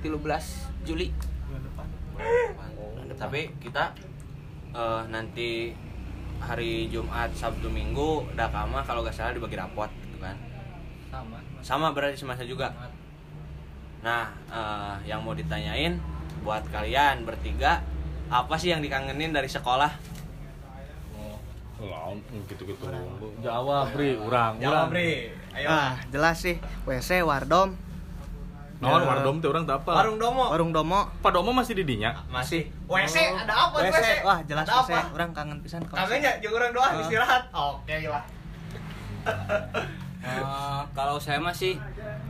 [0.05, 1.11] 13 Juli.
[3.15, 3.97] Tapi kita
[4.77, 5.73] eh, nanti
[6.45, 9.89] hari Jumat, Sabtu, Minggu dakama kalau gak salah dibagi rapot.
[11.15, 11.39] Sama.
[11.63, 12.75] Sama berarti semasa juga.
[14.01, 15.97] Nah, eh, yang mau ditanyain
[16.43, 17.81] buat kalian bertiga,
[18.27, 19.89] apa sih yang dikangenin dari sekolah?
[21.77, 22.87] Lawan gitu-gitu.
[23.41, 24.57] Jawab, Bri, urang.
[24.57, 24.91] Jawab, urang.
[24.91, 25.35] Bre.
[25.53, 25.69] Ayo.
[25.69, 27.79] ah jelas sih WC Wardom
[28.83, 29.07] Naon Ya.
[29.07, 29.93] wardom teh urang teu apa?
[29.95, 30.51] Warung Domo.
[30.51, 32.11] Warung Domo Pak Domo masih di dinya.
[32.27, 32.67] Masih.
[32.85, 34.09] WC ada apa WC WC?
[34.23, 35.15] wah jelas Ada WC apa?
[35.15, 35.99] orang kangen pisan ke WC.
[36.01, 37.01] Kangennya jeung urang doang Ah.
[37.01, 37.43] istirahat.
[37.53, 38.25] Oke lah.
[40.25, 41.77] Eh, kalau saya masih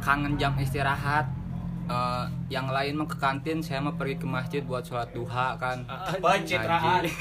[0.03, 1.31] kangen jam istirahat.
[1.85, 5.85] Eh, yang lain mah ke kantin saya mah pergi ke masjid buat sholat duha kan.
[6.19, 7.05] Pencitraan.
[7.05, 7.13] Ngaji.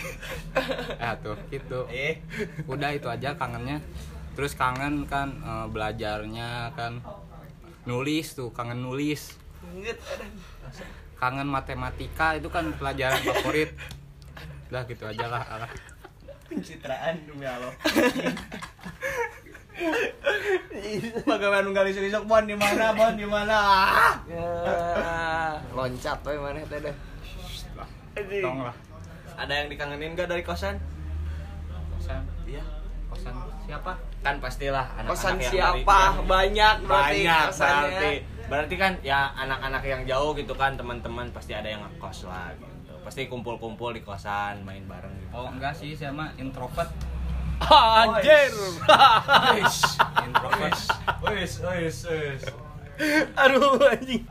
[0.98, 1.80] eh tuh gitu.
[1.94, 2.24] Eh,
[2.66, 3.78] udah itu aja kangennya.
[4.34, 7.04] Terus kangen kan eh, belajarnya kan.
[7.86, 9.36] Nulis tuh kangen nulis.
[11.20, 13.76] Kangen matematika itu kan pelajaran favorit.
[14.72, 15.44] Udah gitu aja lah
[16.54, 17.74] pencitraan demi Allah.
[21.24, 23.60] Bagaimana nunggal isuk-isuk bon di mana bon di mana?
[24.24, 24.48] Ya,
[25.72, 26.96] loncat we maneh teh dah.
[28.40, 28.76] tong lah
[29.34, 30.78] Ada yang dikangenin gak dari kosan?
[31.92, 32.62] kosan Iya.
[33.08, 35.74] kosan siapa Kan pastilah anak-anak Kosan yang siapa?
[35.74, 37.82] dari- Banyak berarti banyak kosannya.
[37.90, 38.12] berarti
[38.44, 42.94] berarti kan ya anak-anak yang jauh gitu kan teman-teman pasti ada yang ngekos lah gitu
[43.02, 46.92] pasti kumpul-kumpul di kosan main bareng gitu oh enggak sih saya mah introvert
[47.70, 48.52] Anjir.
[50.24, 50.78] introvert
[51.24, 52.44] wis wis wis
[53.34, 54.22] Aduh anjing.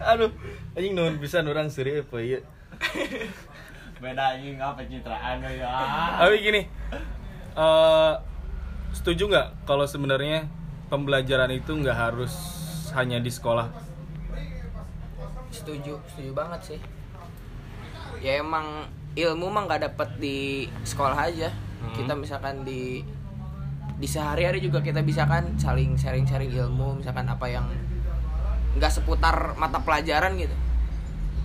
[0.00, 0.32] Aduh.
[0.72, 2.40] Anjing nuhun pisan urang seuri apa ieu.
[4.00, 5.68] beda anjing apa pencitraan we, ya
[6.16, 6.62] Tapi gini.
[7.52, 8.12] eh
[8.96, 10.48] setuju nggak kalau sebenarnya
[10.88, 12.32] pembelajaran itu nggak harus
[12.96, 13.68] hanya di sekolah?
[15.52, 16.80] Setuju, setuju banget sih.
[18.24, 20.38] Ya emang ilmu mah nggak dapet di
[20.82, 21.52] sekolah aja.
[21.80, 21.94] Hmm.
[21.96, 23.04] Kita misalkan di
[24.00, 27.68] di sehari-hari juga kita bisa kan saling sharing-sharing ilmu, misalkan apa yang
[28.76, 30.56] nggak seputar mata pelajaran gitu.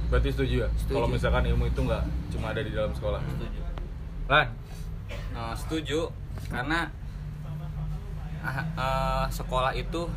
[0.08, 0.70] Berarti setuju ya?
[0.80, 0.96] Setuju.
[1.02, 3.20] Kalau misalkan ilmu itu nggak cuma ada di dalam sekolah.
[3.26, 3.60] setuju
[4.26, 4.48] Lan,
[5.36, 6.00] Eh, setuju
[6.48, 6.88] karena
[8.40, 10.08] ah, eh, sekolah itu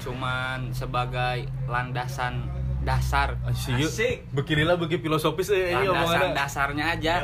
[0.00, 2.48] cuman sebagai landasan
[2.80, 3.76] dasar Asik.
[3.76, 4.16] Asik.
[4.32, 7.20] Beginilah begi filosofis eh, landasan dasarnya aja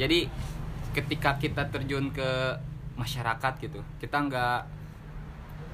[0.00, 0.28] jadi
[0.96, 2.56] ketika kita terjun ke
[2.96, 4.64] masyarakat gitu kita nggak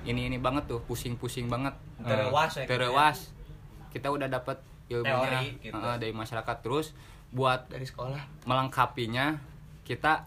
[0.02, 1.74] ini ini banget tuh pusing-pusing banget.
[2.02, 3.18] Terewas ya, terewas.
[3.94, 4.58] Kita udah dapat
[4.90, 5.78] ilmunya Teori, gitu.
[5.78, 6.56] eh, dari masyarakat.
[6.58, 6.90] Terus
[7.30, 8.18] buat Dari sekolah.
[8.44, 9.38] melengkapinya
[9.86, 10.26] kita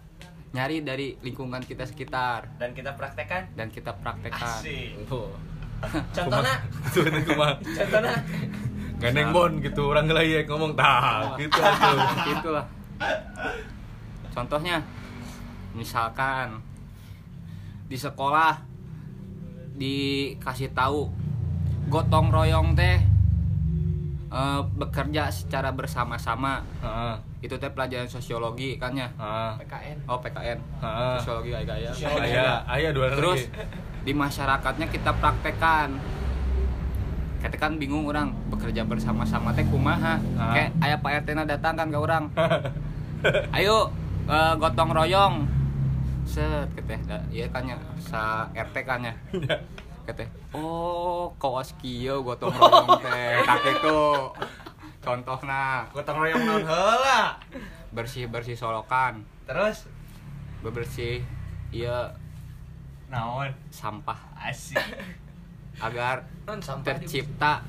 [0.56, 2.56] nyari dari lingkungan kita sekitar.
[2.56, 3.52] Dan kita praktekkan?
[3.54, 4.64] Dan kita praktekkan.
[5.12, 5.36] Oh.
[6.16, 6.56] Contohnya,
[6.96, 8.16] Tuh contohnya?
[8.96, 10.72] Gandeng bon gitu orang ngelayek ngomong.
[10.72, 12.00] Tak gitu atuh.
[12.40, 12.66] itulah
[14.36, 14.84] contohnya
[15.72, 16.60] misalkan
[17.88, 18.60] di sekolah
[19.74, 21.08] dikasih tahu
[21.88, 23.00] gotong royong teh
[24.28, 27.16] eh, bekerja secara bersama-sama Heeh.
[27.42, 29.52] itu teh pelajaran sosiologi kan ya Heeh.
[29.64, 29.98] PKN.
[30.06, 31.16] oh PKN Heeh.
[31.20, 32.32] sosiologi kayak gaya Sosiologi.
[32.34, 33.48] Aya, aya dua terus
[34.04, 35.96] di masyarakatnya kita praktekkan
[37.40, 40.52] kita kan bingung orang bekerja bersama-sama teh kumaha Ah.
[40.52, 42.24] kayak ayah pak RT datang kan ke orang
[43.58, 43.94] ayo
[44.26, 45.36] eh, gotong royong.
[46.26, 47.00] Set keteh.
[47.30, 49.14] Iya kan ya sa RT kan ya.
[50.06, 53.42] Keteh oh kawas kieu gotong royong teh.
[53.48, 54.00] Tak itu.
[55.04, 55.86] Contohna.
[55.94, 57.38] Gotong royong naon heula.
[57.96, 59.24] bersih bersih solokan.
[59.48, 59.88] Terus?
[60.60, 61.24] Bebersih
[61.72, 62.16] iya.
[63.12, 63.54] Naon?
[63.70, 64.18] sampah.
[64.36, 64.82] Asik.
[65.86, 67.60] agar Non sampah tercipta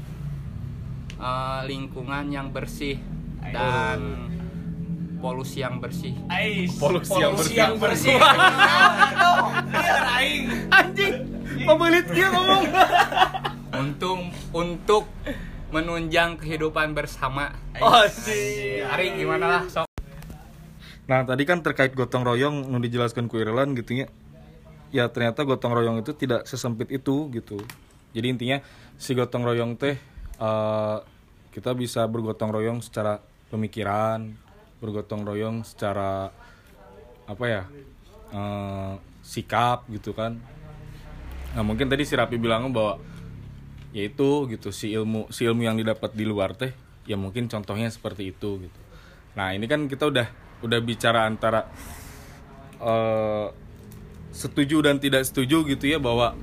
[1.18, 3.02] eh, lingkungan yang bersih
[3.50, 4.30] dan
[5.26, 6.70] polusi yang bersih Ais.
[6.78, 7.56] Polusi yang bersih.
[7.58, 8.14] yang bersih.
[9.74, 10.70] Biar aing.
[10.70, 11.14] Anjing,
[11.66, 12.64] pembelit dia ngomong.
[13.74, 14.18] untuk
[14.54, 15.04] untuk
[15.74, 17.50] menunjang kehidupan bersama
[17.82, 18.86] Oh, sih.
[18.86, 19.90] Ari gimana lah sok
[21.06, 24.06] Nah, tadi kan terkait gotong royong nu dijelaskan ku Irlan gitu ya.
[24.94, 27.58] Ya ternyata gotong royong itu tidak sesempit itu gitu.
[28.14, 28.58] Jadi intinya
[28.94, 29.98] si gotong royong teh
[30.38, 30.96] eh,
[31.50, 33.18] kita bisa bergotong royong secara
[33.50, 34.34] pemikiran,
[34.78, 36.30] bergotong royong secara
[37.26, 37.64] apa ya?
[38.32, 40.38] eh, sikap gitu kan.
[41.54, 42.98] Nah, mungkin tadi si Rapi bilang bahwa
[43.96, 46.68] yaitu gitu si ilmu si ilmu yang didapat di luar teh
[47.08, 48.80] ya mungkin contohnya seperti itu gitu.
[49.38, 50.26] Nah, ini kan kita udah
[50.60, 51.64] udah bicara antara
[52.76, 53.46] eh,
[54.36, 56.36] setuju dan tidak setuju gitu ya bahwa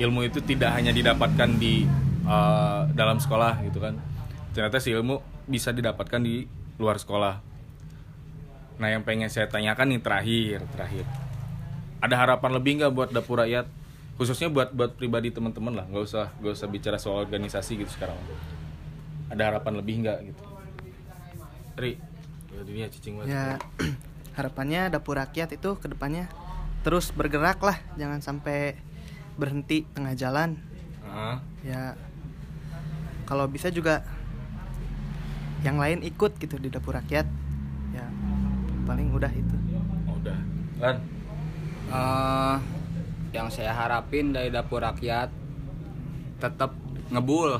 [0.00, 1.84] ilmu itu tidak hanya didapatkan di
[2.24, 3.98] eh, dalam sekolah gitu kan.
[4.56, 6.48] Ternyata si ilmu bisa didapatkan di
[6.80, 7.55] luar sekolah.
[8.76, 11.04] Nah, yang pengen saya tanyakan nih terakhir, terakhir.
[12.00, 13.64] Ada harapan lebih nggak buat dapur rakyat?
[14.16, 18.16] Khususnya buat buat pribadi teman-teman lah, nggak usah nggak usah bicara soal organisasi gitu sekarang.
[19.32, 20.42] Ada harapan lebih nggak gitu?
[21.76, 21.92] Ri,
[22.64, 23.32] dunia cicing banget.
[23.36, 23.44] ya
[24.38, 26.28] harapannya dapur rakyat itu ke depannya
[26.80, 28.78] terus bergerak lah jangan sampai
[29.36, 30.56] berhenti tengah jalan
[31.06, 31.96] Ah, ya
[33.24, 34.04] kalau bisa juga
[35.64, 37.24] yang lain ikut gitu di dapur rakyat
[37.92, 38.06] ya
[38.86, 39.56] paling udah itu.
[40.06, 40.38] Oh, udah.
[40.78, 40.96] Lan?
[41.86, 42.56] Eh,
[43.34, 45.28] yang saya harapin dari dapur rakyat
[46.38, 46.72] tetap
[47.10, 47.58] ngebul.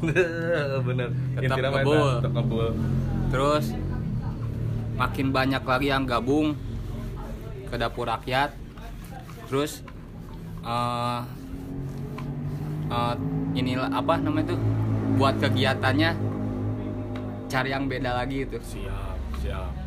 [0.88, 1.08] Bener.
[1.36, 2.08] Tetap ngebul.
[2.18, 2.68] tetap ngebul.
[3.28, 3.64] Terus
[4.96, 6.56] makin banyak lagi yang gabung
[7.68, 8.56] ke dapur rakyat.
[9.52, 9.84] Terus
[10.64, 11.20] eh
[12.88, 13.14] eh,
[13.54, 14.60] inilah apa namanya tuh
[15.14, 16.10] buat kegiatannya
[17.46, 18.58] cari yang beda lagi itu.
[18.58, 19.83] Siap siap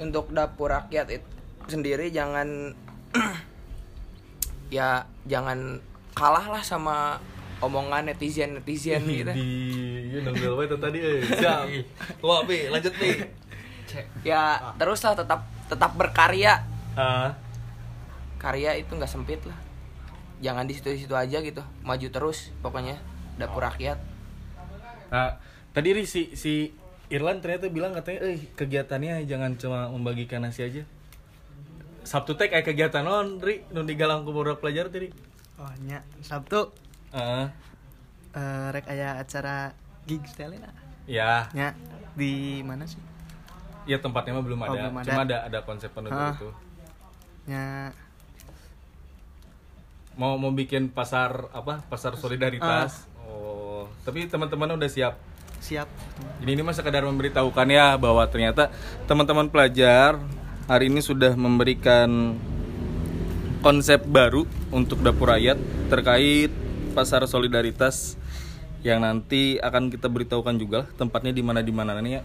[0.00, 1.28] untuk dapur rakyat itu
[1.68, 2.72] sendiri jangan
[4.76, 5.80] ya jangan
[6.14, 7.18] kalah lah sama
[7.64, 9.32] omongan netizen netizen gitu.
[9.32, 10.98] di ya wae tuh tadi?
[11.00, 11.64] Euy siap
[12.20, 12.68] wah pi.
[12.68, 13.24] Lanjut pi.
[14.26, 16.60] Ya terus lah tetap tetap berkarya.
[16.94, 17.32] Ah.
[18.36, 19.56] Karya itu nggak sempit lah.
[20.44, 21.62] Jangan di situ-situ aja gitu.
[21.82, 23.00] Maju terus pokoknya.
[23.40, 23.98] Dapur rakyat.
[25.10, 25.38] Nah,
[25.74, 26.70] tadi Ri, si si
[27.06, 30.82] Irlan ternyata bilang katanya, eh kegiatannya jangan cuma membagikan nasi aja.
[32.02, 35.08] Sabtu teh kayak kegiatan non, Ri, nu digalang ku budak pelajar tadi.
[35.54, 36.66] oh nya sabtu
[37.10, 37.46] Heeh.
[38.34, 39.70] eh, rek aya acara
[40.04, 40.74] gigs tele lah.
[41.06, 41.78] ya, nya
[42.12, 42.98] di mana sih
[43.84, 44.80] ya tempatnya mah belum Oh, ada.
[44.82, 45.06] belum ada.
[45.06, 46.34] Cuma ada ada konsep penutup Ah.
[46.34, 46.50] itu.
[47.46, 47.94] nya
[50.14, 51.82] Mau mau bikin pasar apa?
[51.86, 53.06] Pasar solidaritas.
[53.14, 53.24] Ah.
[53.24, 55.14] Oh, tapi teman-teman udah siap.
[55.60, 55.88] Siap.
[56.42, 58.70] Jadi ini mah sekedar memberitahukan ya bahwa ternyata
[59.06, 60.18] teman-teman pelajar
[60.64, 62.38] hari ini sudah memberikan
[63.64, 65.56] konsep baru untuk dapur rakyat
[65.88, 66.52] terkait
[66.92, 68.20] pasar solidaritas
[68.84, 71.96] yang nanti akan kita beritahukan juga lah tempatnya di mana di mana.
[72.04, 72.20] Ya.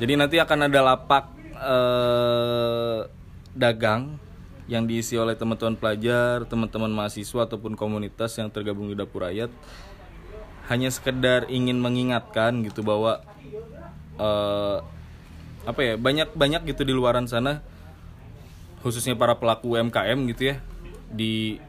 [0.00, 2.98] Jadi nanti akan ada lapak eh,
[3.52, 4.16] dagang
[4.68, 9.48] yang diisi oleh teman-teman pelajar, teman-teman mahasiswa ataupun komunitas yang tergabung di dapur rakyat
[10.68, 13.24] hanya sekedar ingin mengingatkan gitu bahwa
[14.20, 14.78] eh,
[15.64, 17.60] apa ya banyak banyak gitu di luaran sana
[18.80, 20.56] khususnya para pelaku UMKM gitu ya
[21.08, 21.60] di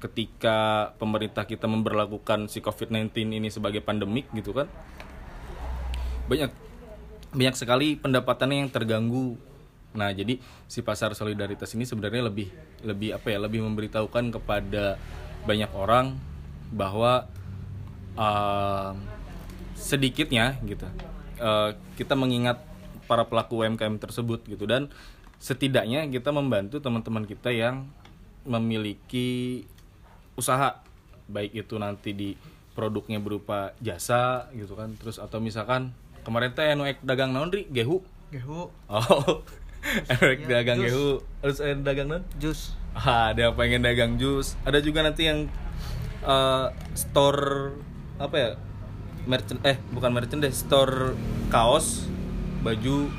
[0.00, 4.68] ketika pemerintah kita memberlakukan si COVID-19 ini sebagai pandemik gitu kan
[6.26, 6.52] banyak
[7.32, 9.36] banyak sekali pendapatannya yang terganggu.
[9.96, 12.48] Nah jadi si pasar solidaritas ini sebenarnya lebih
[12.84, 15.00] lebih apa ya lebih memberitahukan kepada
[15.48, 16.16] banyak orang
[16.72, 17.30] bahwa
[18.16, 18.92] uh,
[19.76, 20.88] sedikitnya gitu.
[21.36, 22.60] Uh, kita mengingat
[23.06, 24.66] para pelaku UMKM tersebut gitu.
[24.66, 24.90] Dan
[25.38, 27.86] setidaknya kita membantu teman-teman kita yang
[28.48, 29.64] memiliki
[30.34, 30.82] usaha.
[31.26, 32.30] Baik itu nanti di
[32.76, 34.94] produknya berupa jasa gitu kan.
[35.00, 35.90] Terus atau misalkan
[36.22, 37.64] kemarin teh anu ek dagang naon ri?
[37.70, 38.02] Gehu.
[38.30, 38.68] Gehu.
[38.90, 39.42] Oh
[40.10, 40.90] ek Iya, dagang jus.
[40.90, 41.10] gehu.
[41.42, 42.24] Terus eh, dagang naon?
[42.38, 42.74] Jus.
[42.96, 44.54] Ah, ada yang pengen dagang jus.
[44.62, 45.46] Ada juga nanti yang
[46.22, 47.74] eh, store
[48.16, 48.50] apa ya?
[49.26, 51.18] Merchant eh bukan merchant deh, store
[51.50, 52.06] kaos,
[52.62, 53.10] baju,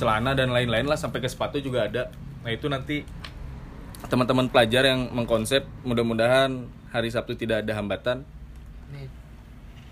[0.00, 2.08] celana dan lain-lain lah sampai ke sepatu juga ada.
[2.40, 3.04] Nah, itu nanti
[4.08, 8.24] teman-teman pelajar yang mengkonsep mudah-mudahan hari Sabtu tidak ada hambatan.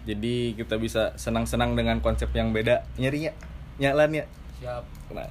[0.08, 2.88] Jadi kita bisa senang-senang dengan konsep yang beda.
[2.96, 3.36] Nyarinya
[3.76, 4.26] nyalan ya.
[4.56, 5.28] siap Nah,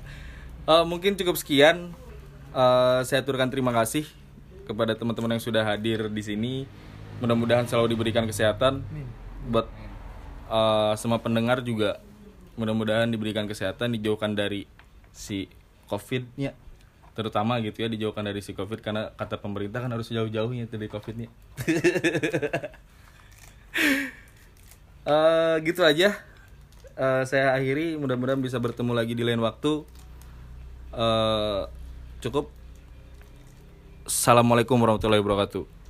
[0.69, 1.97] eh, mungkin cukup sekian.
[2.53, 4.05] Eh, saya aturkan terima kasih
[4.69, 6.53] kepada teman-teman yang sudah hadir di sini.
[7.17, 8.85] Mudah-mudahan selalu diberikan kesehatan.
[9.49, 9.67] Buat
[10.49, 11.99] eh, semua pendengar juga
[12.57, 14.65] mudah-mudahan diberikan kesehatan, dijauhkan dari
[15.13, 15.47] si
[15.87, 16.57] COVID-nya.
[17.17, 21.29] Terutama gitu ya, dijauhkan dari si COVID karena kata pemerintah kan harus jauh-jauhnya dari COVID-nya.
[25.07, 26.19] Eh, gitu aja.
[26.99, 29.87] Eh, saya akhiri mudah-mudahan bisa bertemu lagi di lain waktu.
[30.91, 31.61] Eh,
[32.19, 32.51] cukup.
[34.03, 35.76] Assalamualaikum warahmatullahi wabarakatuh.